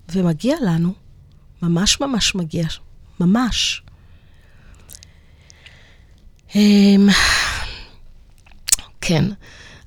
[0.08, 0.92] ומגיע לנו,
[1.62, 2.66] ממש ממש מגיע,
[3.20, 3.82] ממש.
[9.06, 9.24] כן.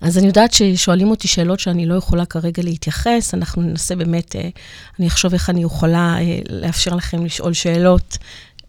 [0.01, 4.49] אז אני יודעת ששואלים אותי שאלות שאני לא יכולה כרגע להתייחס, אנחנו ננסה באמת, אה,
[4.99, 8.17] אני אחשוב איך אני יכולה אה, לאפשר לכם לשאול שאלות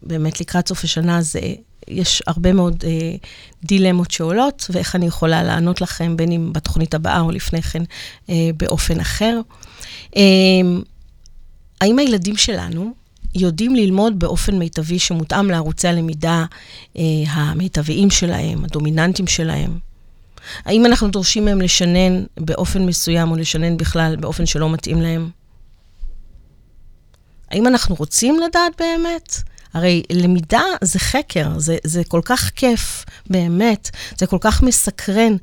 [0.03, 1.39] באמת לקראת סוף השנה זה,
[1.87, 3.15] יש הרבה מאוד אה,
[3.63, 7.83] דילמות שעולות, ואיך אני יכולה לענות לכם, בין אם בתוכנית הבאה או לפני כן
[8.29, 9.41] אה, באופן אחר.
[10.15, 10.21] אה,
[11.81, 12.91] האם הילדים שלנו
[13.35, 16.45] יודעים ללמוד באופן מיטבי שמותאם לערוצי הלמידה
[16.97, 19.90] אה, המיטביים שלהם, הדומיננטיים שלהם?
[20.65, 25.29] האם אנחנו דורשים מהם לשנן באופן מסוים או לשנן בכלל באופן שלא מתאים להם?
[27.51, 29.35] האם אנחנו רוצים לדעת באמת?
[29.73, 33.89] הרי למידה זה חקר, זה, זה כל כך כיף, באמת.
[34.17, 35.35] זה כל כך מסקרן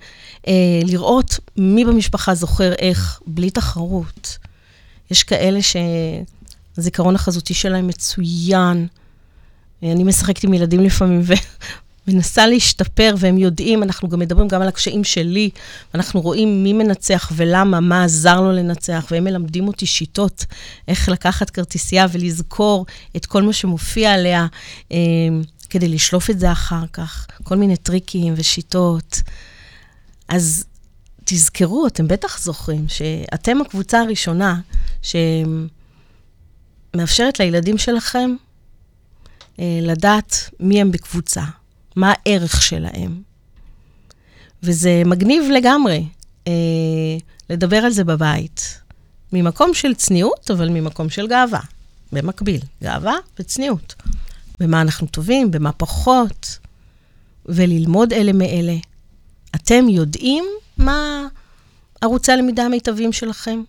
[0.48, 4.38] אה, לראות מי במשפחה זוכר איך, בלי תחרות.
[5.10, 8.86] יש כאלה שהזיכרון החזותי שלהם מצוין.
[9.82, 11.22] אני משחקת עם ילדים לפעמים,
[12.08, 15.50] מנסה להשתפר, והם יודעים, אנחנו גם מדברים גם על הקשיים שלי,
[15.94, 20.44] אנחנו רואים מי מנצח ולמה, מה עזר לו לנצח, והם מלמדים אותי שיטות,
[20.88, 24.46] איך לקחת כרטיסייה ולזכור את כל מה שמופיע עליה,
[24.92, 24.98] אה,
[25.70, 29.22] כדי לשלוף את זה אחר כך, כל מיני טריקים ושיטות.
[30.28, 30.64] אז
[31.24, 34.60] תזכרו, אתם בטח זוכרים, שאתם הקבוצה הראשונה
[36.92, 38.30] שמאפשרת לילדים שלכם
[39.60, 41.42] אה, לדעת מי הם בקבוצה.
[41.98, 43.22] מה הערך שלהם.
[44.62, 46.04] וזה מגניב לגמרי
[46.46, 46.52] אה,
[47.50, 48.80] לדבר על זה בבית,
[49.32, 51.60] ממקום של צניעות, אבל ממקום של גאווה,
[52.12, 53.94] במקביל, גאווה וצניעות.
[54.60, 56.58] במה אנחנו טובים, במה פחות,
[57.46, 58.76] וללמוד אלה מאלה.
[59.54, 60.44] אתם יודעים
[60.76, 61.26] מה
[62.00, 63.62] ערוצי הלמידה המיטביים שלכם?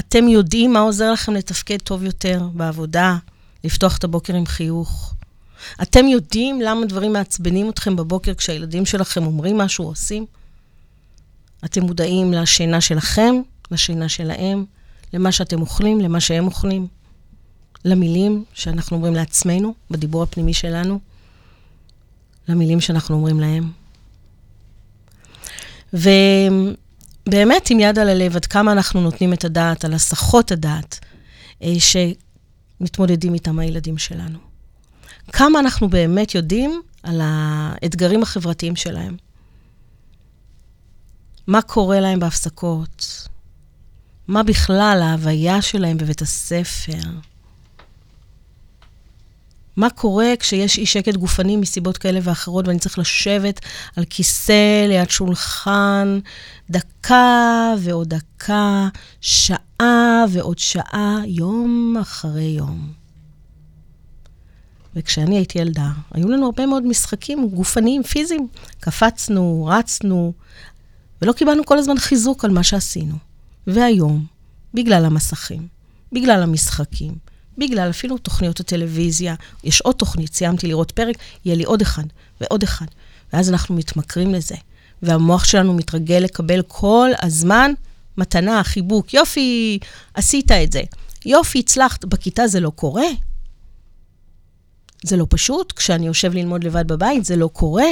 [0.00, 3.16] אתם יודעים מה עוזר לכם לתפקד טוב יותר בעבודה,
[3.64, 5.15] לפתוח את הבוקר עם חיוך,
[5.82, 10.26] אתם יודעים למה דברים מעצבנים אתכם בבוקר כשהילדים שלכם אומרים משהו או עושים?
[11.64, 13.34] אתם מודעים לשינה שלכם,
[13.70, 14.64] לשינה שלהם,
[15.12, 16.86] למה שאתם אוכלים, למה שהם אוכלים,
[17.84, 20.98] למילים שאנחנו אומרים לעצמנו, בדיבור הפנימי שלנו,
[22.48, 23.72] למילים שאנחנו אומרים להם.
[25.92, 31.00] ובאמת, עם יד על הלב, עד כמה אנחנו נותנים את הדעת על הסחות הדעת
[31.62, 31.74] אה,
[32.80, 34.45] שמתמודדים איתם הילדים שלנו.
[35.32, 39.16] כמה אנחנו באמת יודעים על האתגרים החברתיים שלהם.
[41.46, 43.28] מה קורה להם בהפסקות?
[44.28, 47.08] מה בכלל ההוויה שלהם בבית הספר?
[49.76, 53.60] מה קורה כשיש אי שקט גופני מסיבות כאלה ואחרות ואני צריך לשבת
[53.96, 56.18] על כיסא ליד שולחן
[56.70, 58.88] דקה ועוד דקה,
[59.20, 63.05] שעה ועוד שעה, יום אחרי יום.
[64.96, 68.48] וכשאני הייתי ילדה, היו לנו הרבה מאוד משחקים גופניים, פיזיים.
[68.80, 70.32] קפצנו, רצנו,
[71.22, 73.14] ולא קיבלנו כל הזמן חיזוק על מה שעשינו.
[73.66, 74.26] והיום,
[74.74, 75.68] בגלל המסכים,
[76.12, 77.14] בגלל המשחקים,
[77.58, 82.04] בגלל אפילו תוכניות הטלוויזיה, יש עוד תוכנית, סיימתי לראות פרק, יהיה לי עוד אחד
[82.40, 82.86] ועוד אחד.
[83.32, 84.54] ואז אנחנו מתמכרים לזה,
[85.02, 87.72] והמוח שלנו מתרגל לקבל כל הזמן
[88.18, 89.14] מתנה, חיבוק.
[89.14, 89.78] יופי,
[90.14, 90.82] עשית את זה.
[91.26, 92.04] יופי, הצלחת.
[92.04, 93.06] בכיתה זה לא קורה.
[95.08, 97.90] זה לא פשוט, כשאני יושב ללמוד לבד בבית, זה לא קורה.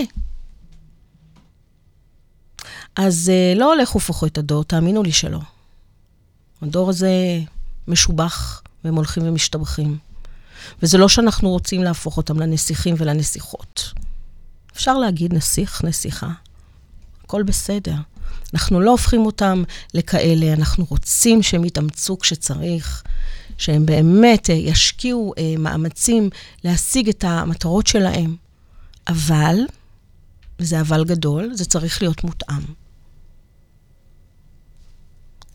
[2.97, 5.41] אז uh, לא הולך ופוכו את הדור, תאמינו לי שלא.
[6.63, 7.11] הדור הזה
[7.89, 9.99] משובח, והם הולכים ומשתבחים.
[10.83, 13.93] וזה לא שאנחנו רוצים להפוך אותם לנסיכים ולנסיכות.
[14.73, 16.29] אפשר להגיד נסיך, נסיכה.
[17.25, 17.97] הכל בסדר.
[18.55, 19.63] אנחנו לא הופכים אותם
[19.95, 23.03] לכאלה, אנחנו רוצים שהם יתאמצו כשצריך,
[23.59, 26.31] שהם באמת אה, ישקיעו אה, מאמצים
[26.65, 28.37] להשיג את המטרות שלהם.
[29.09, 29.57] אבל,
[30.61, 32.63] וזה אבל גדול, זה צריך להיות מותאם.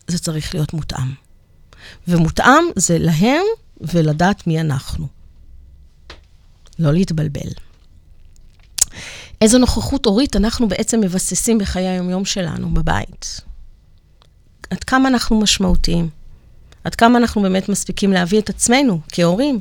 [0.07, 1.13] זה צריך להיות מותאם.
[2.07, 3.43] ומותאם זה להם
[3.82, 5.07] ולדעת מי אנחנו.
[6.80, 7.49] לא להתבלבל.
[9.41, 13.41] איזו נוכחות הורית אנחנו בעצם מבססים בחיי היומיום שלנו בבית.
[14.69, 16.09] עד כמה אנחנו משמעותיים.
[16.89, 19.59] עד כמה אנחנו באמת מספיקים להביא את עצמנו כהורים.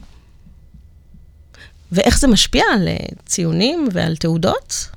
[1.92, 4.88] ואיך זה משפיע על אה, ציונים ועל תעודות?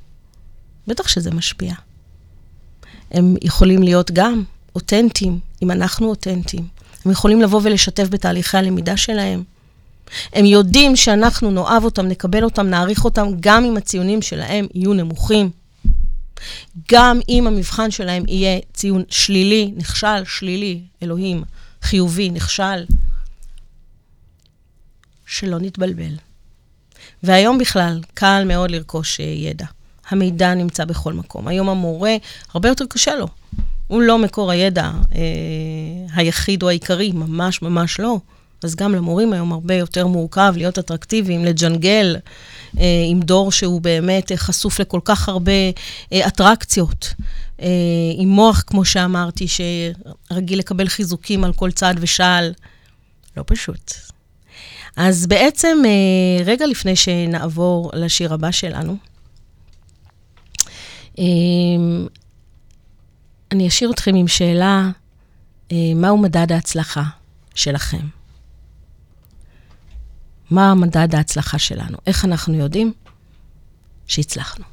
[0.86, 1.74] בטח שזה משפיע.
[3.10, 4.42] הם יכולים להיות גם
[4.74, 6.66] אותנטיים, אם אנחנו אותנטיים.
[7.04, 9.42] הם יכולים לבוא ולשתף בתהליכי הלמידה שלהם.
[10.32, 15.50] הם יודעים שאנחנו נאהב אותם, נקבל אותם, נעריך אותם, גם אם הציונים שלהם יהיו נמוכים.
[16.92, 21.42] גם אם המבחן שלהם יהיה ציון שלילי, נכשל, שלילי, אלוהים,
[21.82, 22.84] חיובי, נכשל,
[25.26, 26.14] שלא נתבלבל.
[27.22, 29.66] והיום בכלל, קל מאוד לרכוש אה, ידע.
[30.08, 31.48] המידע נמצא בכל מקום.
[31.48, 32.16] היום המורה,
[32.54, 33.28] הרבה יותר קשה לו.
[33.86, 35.20] הוא לא מקור הידע אה,
[36.14, 38.18] היחיד או העיקרי, ממש ממש לא.
[38.62, 42.16] אז גם למורים היום הרבה יותר מורכב להיות אטרקטיביים, לג'נגל
[42.78, 45.52] אה, עם דור שהוא באמת חשוף לכל כך הרבה
[46.12, 47.14] אה, אטרקציות.
[47.62, 47.68] אה,
[48.16, 52.52] עם מוח, כמו שאמרתי, שרגיל לקבל חיזוקים על כל צעד ושעל.
[53.36, 53.92] לא פשוט.
[54.96, 58.96] אז בעצם, אה, רגע לפני שנעבור לשיר הבא שלנו,
[61.18, 61.24] אה,
[63.52, 64.90] אני אשאיר אתכם עם שאלה,
[65.96, 67.02] מהו מדד ההצלחה
[67.54, 68.06] שלכם?
[70.50, 71.98] מה מדד ההצלחה שלנו?
[72.06, 72.92] איך אנחנו יודעים
[74.06, 74.71] שהצלחנו?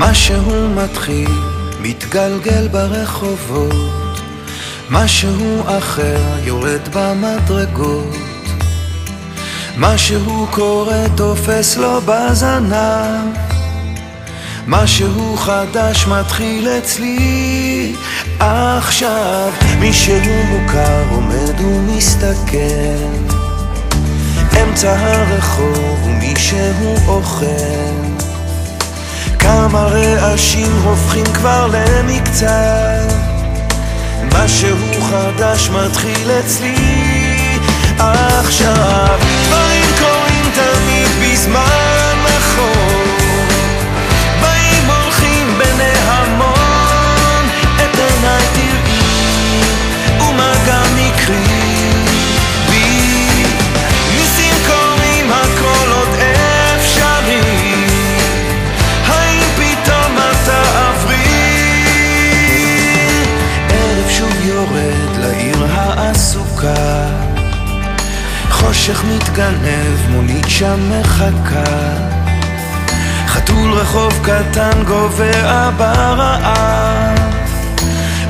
[0.00, 1.30] משהו מתחיל,
[1.80, 4.20] מתגלגל ברחובות,
[4.90, 8.16] משהו אחר יורד במדרגות,
[9.76, 13.36] משהו קורה תופס לו בזנב,
[14.66, 17.92] משהו חדש מתחיל אצלי.
[18.38, 23.06] עכשיו, מישהו מוכר עומד ומסתכל,
[24.62, 28.19] אמצע הרחוב ומישהו אוכל
[29.40, 33.12] כמה רעשים הופכים כבר למקצת.
[34.34, 34.76] משהו
[35.10, 37.58] חדש מתחיל אצלי.
[37.98, 41.79] עכשיו דברים קורים תמיד בזמן
[68.80, 71.64] חושך מתגנב, מונית שם מחכה.
[73.26, 77.18] חתול רחוב קטן גובע ברעב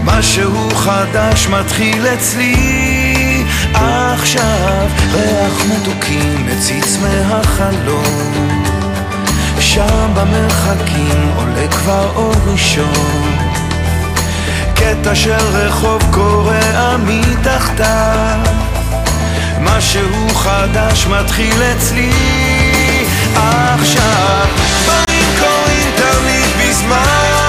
[0.04, 3.44] משהו חדש מתחיל אצלי.
[3.74, 8.64] עכשיו ריח מתוקים מציץ מהחלום.
[9.60, 13.36] שם במרחקים עולה כבר אור ראשון.
[14.74, 18.69] קטע של רחוב קורע מתחתיו
[19.60, 22.12] משהו חדש מתחיל אצלי
[23.34, 24.46] עכשיו.
[24.84, 27.39] דברים קורים תמיד בזמן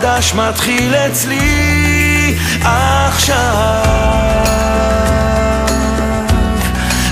[0.00, 3.84] חדש מתחיל אצלי עכשיו.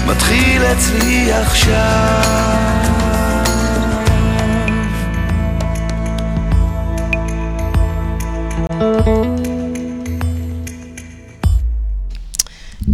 [0.07, 2.21] מתחיל אצלי עכשיו.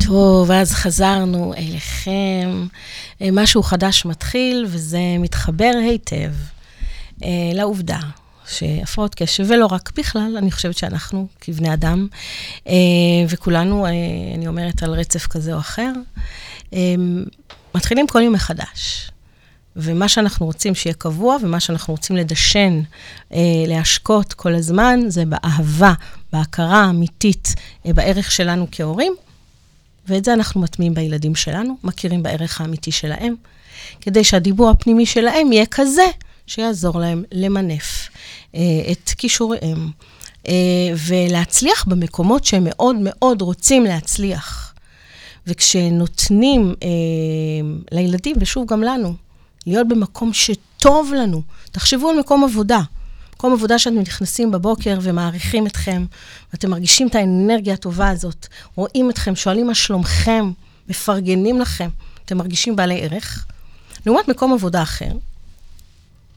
[0.06, 2.66] טוב, אז חזרנו אליכם.
[3.22, 6.32] אה, משהו חדש מתחיל, וזה מתחבר היטב
[7.24, 7.98] אה, לעובדה
[8.50, 12.08] שהפרעות קשב, ולא רק בכלל, אני חושבת שאנחנו כבני אדם,
[12.66, 12.72] אה,
[13.28, 13.90] וכולנו, אה,
[14.34, 15.92] אני אומרת, על רצף כזה או אחר,
[16.74, 16.94] אה,
[17.74, 19.10] מתחילים כל יום מחדש.
[19.76, 22.80] ומה שאנחנו רוצים שיהיה קבוע, ומה שאנחנו רוצים לדשן,
[23.32, 25.92] אה, להשקות כל הזמן, זה באהבה,
[26.32, 27.54] בהכרה האמיתית,
[27.86, 29.12] אה, בערך שלנו כהורים,
[30.08, 33.34] ואת זה אנחנו מטמיעים בילדים שלנו, מכירים בערך האמיתי שלהם,
[34.00, 36.06] כדי שהדיבור הפנימי שלהם יהיה כזה
[36.46, 38.08] שיעזור להם למנף
[38.92, 39.90] את כישוריהם
[40.48, 40.52] אה,
[41.06, 44.74] ולהצליח במקומות שהם מאוד מאוד רוצים להצליח.
[45.46, 46.88] וכשנותנים אה,
[47.92, 49.14] לילדים, ושוב, גם לנו,
[49.66, 51.42] להיות במקום שטוב לנו,
[51.72, 52.80] תחשבו על מקום עבודה.
[53.34, 56.04] מקום עבודה שאתם נכנסים בבוקר ומעריכים אתכם,
[56.52, 60.50] ואתם מרגישים את האנרגיה הטובה הזאת, רואים אתכם, שואלים מה שלומכם,
[60.88, 61.88] מפרגנים לכם,
[62.24, 63.46] אתם מרגישים בעלי ערך.
[64.06, 65.12] לעומת מקום עבודה אחר,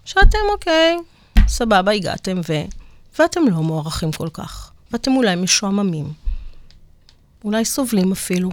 [0.05, 0.97] שאתם, אוקיי,
[1.47, 2.53] סבבה, הגעתם, ו...
[3.19, 6.13] ואתם לא מוערכים כל כך, ואתם אולי משועממים,
[7.43, 8.49] אולי סובלים אפילו.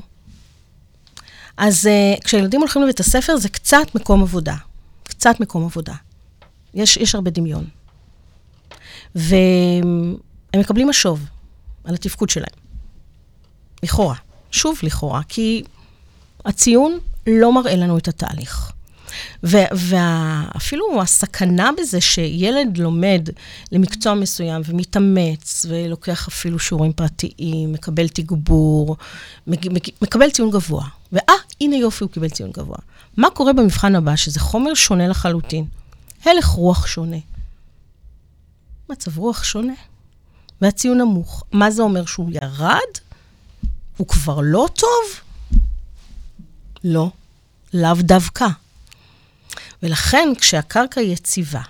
[1.57, 4.57] אז uh, כשילדים הולכים לבית הספר, זה קצת מקום עבודה.
[5.03, 5.95] קצת מקום עבודה.
[6.75, 7.65] יש, יש הרבה דמיון.
[9.15, 10.17] והם
[10.57, 11.25] מקבלים משוב
[11.85, 12.61] על התפקוד שלהם.
[13.83, 14.15] לכאורה.
[14.51, 15.63] שוב לכאורה, כי
[16.45, 18.73] הציון לא מראה לנו את התהליך.
[19.43, 23.29] ואפילו הסכנה בזה שילד לומד
[23.73, 28.97] למקצוע מסוים ומתאמץ, ולוקח אפילו שיעורים פרטיים, מקבל תגבור,
[30.03, 30.85] מקבל ציון גבוה.
[31.13, 32.79] ואה, הנה יופי, הוא קיבל ציון גבוה.
[33.17, 35.65] מה קורה במבחן הבא, שזה חומר שונה לחלוטין?
[36.25, 37.17] הלך רוח שונה.
[38.91, 39.73] מצב רוח שונה.
[40.61, 41.45] והציון נמוך.
[41.53, 42.91] מה זה אומר שהוא ירד?
[43.97, 45.21] הוא כבר לא טוב?
[46.85, 47.11] לא,
[47.75, 48.47] לאו דווקא.
[49.83, 51.63] ולכן כשהקרקע יציבה,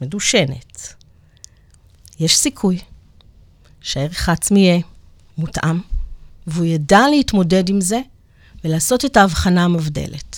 [0.00, 0.94] מדושנת,
[2.20, 2.78] יש סיכוי
[3.80, 4.80] שהערך העצמי יהיה
[5.38, 5.80] מותאם,
[6.46, 8.00] והוא ידע להתמודד עם זה
[8.64, 10.36] ולעשות את ההבחנה המבדלת.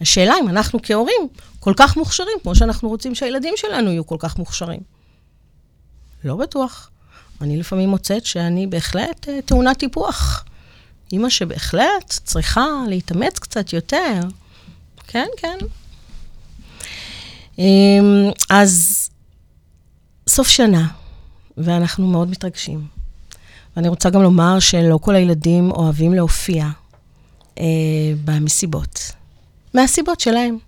[0.00, 1.28] השאלה אם אנחנו כהורים
[1.60, 4.80] כל כך מוכשרים, כמו שאנחנו רוצים שהילדים שלנו יהיו כל כך מוכשרים.
[6.24, 6.90] לא בטוח.
[7.40, 10.44] אני לפעמים מוצאת שאני בהחלט אה, טעונת טיפוח.
[11.12, 14.20] אימא שבהחלט צריכה להתאמץ קצת יותר.
[15.12, 15.58] כן, כן.
[17.58, 19.08] אמ, אז
[20.28, 20.88] סוף שנה,
[21.56, 22.86] ואנחנו מאוד מתרגשים.
[23.76, 26.66] ואני רוצה גם לומר שלא כל הילדים אוהבים להופיע
[27.58, 27.64] אה,
[28.24, 29.12] במסיבות,
[29.74, 30.58] מהסיבות שלהם.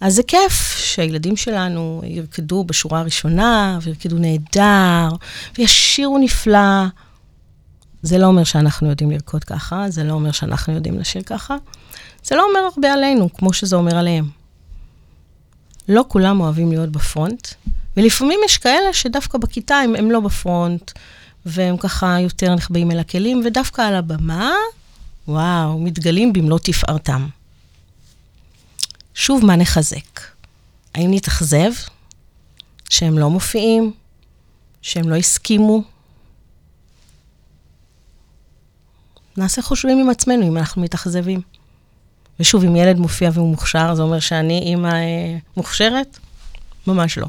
[0.00, 5.08] אז זה כיף שהילדים שלנו ירקדו בשורה הראשונה, וירקדו נהדר,
[5.58, 6.84] וישירו נפלא.
[8.02, 11.56] זה לא אומר שאנחנו יודעים לרקוד ככה, זה לא אומר שאנחנו יודעים לשיר ככה.
[12.24, 14.28] זה לא אומר הרבה עלינו, כמו שזה אומר עליהם.
[15.88, 17.48] לא כולם אוהבים להיות בפרונט,
[17.96, 20.92] ולפעמים יש כאלה שדווקא בכיתה הם, הם לא בפרונט,
[21.46, 24.52] והם ככה יותר נחבאים אל הכלים, ודווקא על הבמה,
[25.28, 27.28] וואו, מתגלים במלוא תפארתם.
[29.14, 30.20] שוב, מה נחזק?
[30.94, 31.72] האם נתאכזב
[32.90, 33.92] שהם לא מופיעים?
[34.82, 35.82] שהם לא הסכימו?
[39.36, 41.40] נעשה חושבים עם עצמנו אם אנחנו מתאכזבים.
[42.40, 46.18] ושוב, אם ילד מופיע והוא מוכשר, זה אומר שאני אימא אה, מוכשרת?
[46.86, 47.26] ממש לא.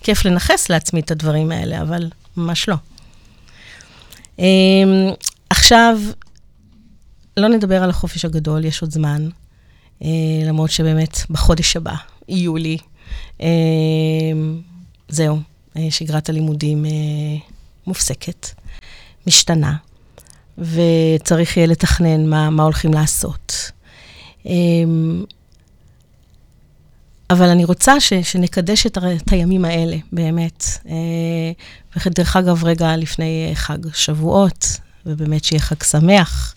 [0.00, 2.76] כיף לנכס לעצמי את הדברים האלה, אבל ממש לא.
[4.38, 4.44] אה,
[5.50, 5.98] עכשיו,
[7.36, 9.28] לא נדבר על החופש הגדול, יש עוד זמן.
[10.04, 10.08] אה,
[10.44, 11.94] למרות שבאמת בחודש הבא,
[12.28, 12.78] יולי,
[13.40, 13.48] אה,
[15.08, 15.38] זהו,
[15.76, 16.84] אה, שגרת הלימודים
[17.86, 18.46] מופסקת,
[19.26, 19.76] משתנה.
[20.58, 23.70] וצריך יהיה לתכנן מה, מה הולכים לעשות.
[24.46, 25.24] אמ,
[27.30, 30.64] אבל אני רוצה ש, שנקדש את, את הימים האלה, באמת.
[30.88, 31.52] אה,
[32.06, 34.66] ודרך אגב, רגע לפני חג שבועות,
[35.06, 36.54] ובאמת שיהיה חג שמח.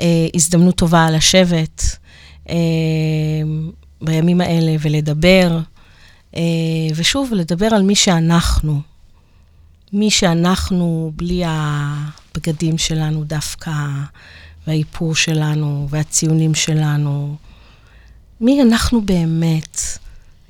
[0.00, 1.96] אה, הזדמנות טובה לשבת
[2.48, 2.54] אה,
[4.02, 5.58] בימים האלה ולדבר,
[6.94, 8.80] ושוב, לדבר על מי שאנחנו.
[9.92, 11.42] מי שאנחנו בלי
[12.38, 13.72] הבגדים שלנו דווקא,
[14.66, 17.36] והאיפור שלנו, והציונים שלנו.
[18.40, 19.80] מי אנחנו באמת?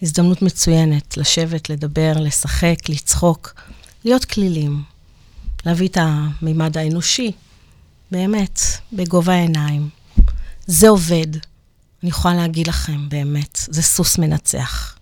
[0.03, 3.55] הזדמנות מצוינת לשבת, לדבר, לשחק, לצחוק,
[4.05, 4.83] להיות כלילים,
[5.67, 7.33] להביא את המימד האנושי,
[8.11, 8.61] באמת,
[8.93, 9.89] בגובה העיניים.
[10.67, 11.37] זה עובד.
[12.03, 14.97] אני יכולה להגיד לכם, באמת, זה סוס מנצח.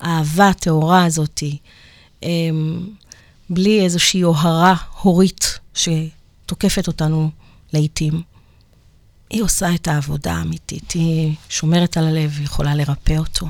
[0.00, 1.58] האהבה הטהורה הזאתי,
[2.22, 2.86] אמ,
[3.50, 7.30] בלי איזושהי אוהרה הורית שתוקפת אותנו
[7.72, 8.22] לעיתים.
[9.30, 13.46] היא עושה את העבודה האמיתית, היא שומרת על הלב, היא יכולה לרפא אותו.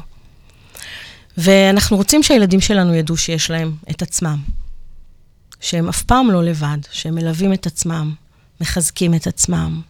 [1.39, 4.43] ואנחנו רוצים שהילדים שלנו ידעו שיש להם את עצמם.
[5.61, 8.15] שהם אף פעם לא לבד, שהם מלווים את עצמם,
[8.61, 9.83] מחזקים את עצמם,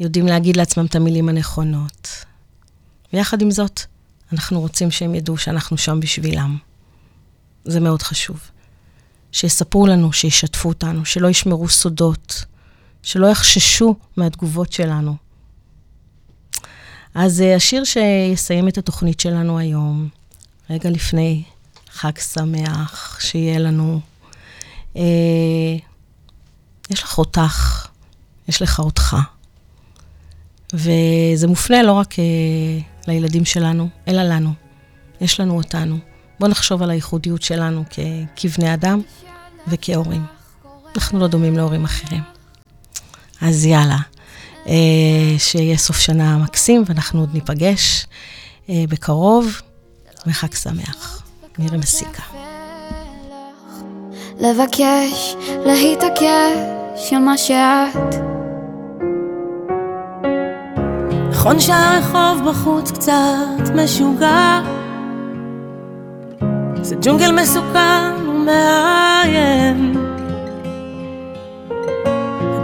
[0.00, 2.24] יודעים להגיד לעצמם את המילים הנכונות.
[3.12, 3.80] ויחד עם זאת,
[4.32, 6.58] אנחנו רוצים שהם ידעו שאנחנו שם בשבילם.
[7.64, 8.40] זה מאוד חשוב.
[9.34, 12.44] שיספרו לנו, שישתפו אותנו, שלא ישמרו סודות,
[13.02, 15.16] שלא יחששו מהתגובות שלנו.
[17.14, 20.08] אז אה, השיר שיסיים את התוכנית שלנו היום,
[20.70, 21.42] רגע לפני
[21.92, 24.00] חג שמח, שיהיה לנו.
[24.96, 25.02] אה,
[26.90, 27.86] יש לך אותך,
[28.48, 29.16] יש לך אותך.
[30.74, 32.24] וזה מופנה לא רק אה,
[33.08, 34.52] לילדים שלנו, אלא לנו.
[35.20, 35.98] יש לנו אותנו.
[36.40, 37.98] בואו נחשוב על הייחודיות שלנו כ-
[38.36, 39.00] כבני אדם
[39.68, 40.22] וכהורים.
[40.96, 42.22] אנחנו לא דומים להורים אחרים.
[43.40, 43.98] אז יאללה,
[44.66, 48.06] אה, שיהיה סוף שנה מקסים, ואנחנו עוד ניפגש
[48.68, 49.60] אה, בקרוב,
[50.26, 51.22] וחג שמח.
[51.58, 52.22] נראה מסיקה.
[54.40, 55.34] לבקש,
[55.66, 58.14] להתעקש על מה שאת.
[61.30, 64.60] נכון שהרחוב בחוץ קצת משוגע
[66.82, 69.94] זה ג'ונגל מסוכן ומאיים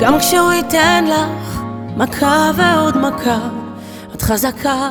[0.00, 1.60] גם כשהוא ייתן לך
[1.96, 3.38] מכה ועוד מכה
[4.14, 4.90] את חזקה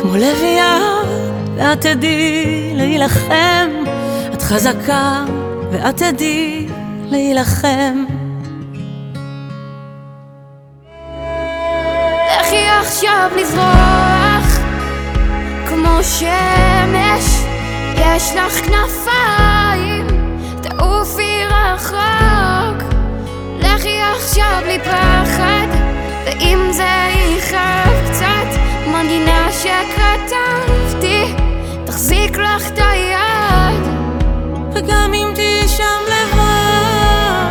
[0.00, 0.78] כמו לביאה
[1.56, 3.70] ואת תדעי להילחם.
[4.34, 5.24] את חזקה
[5.72, 6.68] ואת תדעי
[7.04, 8.04] להילחם.
[12.40, 14.58] לכי עכשיו לזרוח
[15.68, 17.44] כמו שמש
[17.96, 19.55] יש לך כנפיים
[20.86, 22.82] תעופי רחוק
[23.58, 25.66] לכי עכשיו בלי פחד
[26.26, 26.88] ואם זה
[27.36, 31.34] יכאב קצת מנגינה שכתבתי
[31.86, 33.82] תחזיק לך את היד
[34.74, 37.50] וגם אם תהיי שם לבד,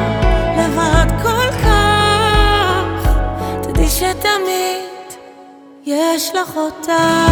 [0.58, 3.10] לבד כל כך,
[3.64, 5.20] תדעי שתמיד
[5.86, 7.26] יש לך אותה.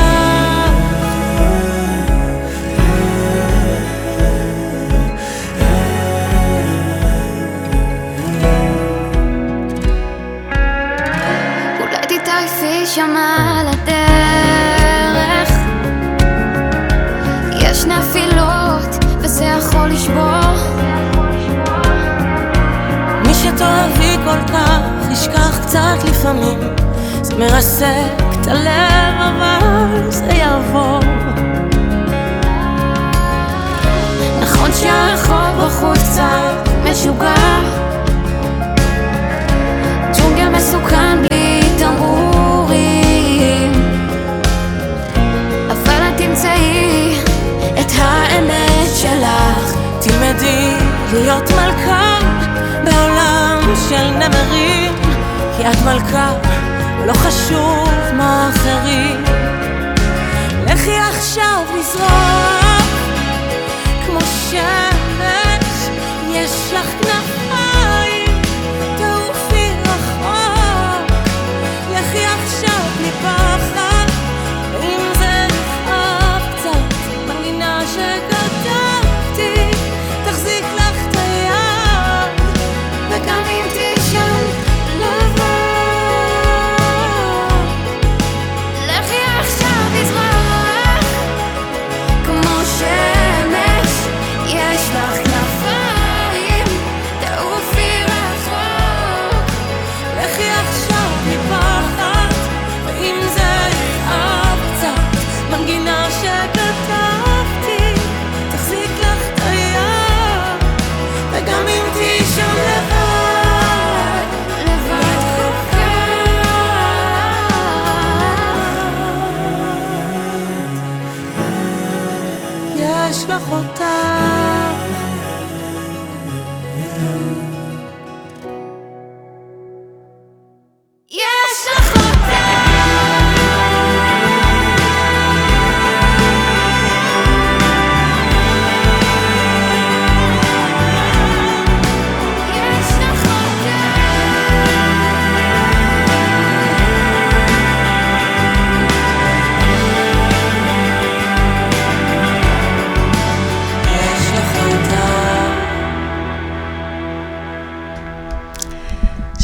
[12.96, 15.50] שם על הדרך
[17.60, 20.54] יש נפילות וזה יכול לשבור
[23.26, 26.60] מי שתאהבי כל כך, ישכח קצת לפעמים.
[27.22, 31.00] זה מרסק את הלב, אבל זה יעבור.
[34.42, 37.60] נכון שהרחוב בחוץ קצת משוגע
[40.18, 42.43] ג'ונגל מסוכן בלי תמרורים
[50.44, 50.74] תלמדי
[51.14, 52.20] להיות מלכה
[52.84, 54.94] בעולם של נמרים,
[55.58, 56.34] כי את מלכה,
[57.06, 59.24] לא חשוב מה אחרים.
[60.68, 62.84] לכי עכשיו לזרוח
[64.06, 65.90] כמו שמש,
[66.30, 67.43] יש לך כנפיים,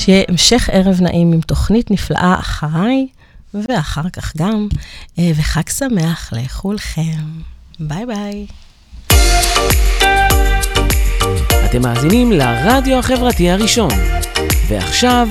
[0.10, 3.08] שיהיה המשך ערב נעים עם תוכנית נפלאה אחריי,
[3.54, 4.68] ואחר כך גם,
[5.20, 7.02] אה, וחג שמח לכולכם.
[7.80, 8.46] ביי ביי.
[11.66, 13.92] אתם מאזינים לרדיו החברתי הראשון.
[14.68, 15.28] ועכשיו,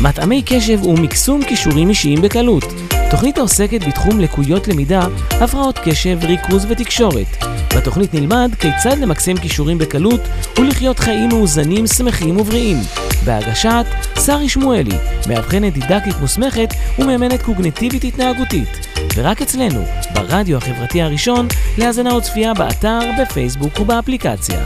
[0.00, 2.64] מטעמי קשב ומקסום כישורים אישיים בקלות.
[3.10, 7.59] תוכנית העוסקת בתחום לקויות למידה, הפרעות קשב, ריכוז ותקשורת.
[7.80, 10.20] בתוכנית נלמד כיצד למקסם כישורים בקלות
[10.58, 12.76] ולחיות חיים מאוזנים, שמחים ובריאים.
[13.24, 13.86] בהגשת
[14.26, 14.96] שרי שמואלי,
[15.28, 16.68] מאבחנת דידקטית מוסמכת
[16.98, 18.68] ומאמנת קוגנטיבית התנהגותית.
[19.14, 24.60] ורק אצלנו, ברדיו החברתי הראשון, להאזנה וצפייה באתר, בפייסבוק ובאפליקציה.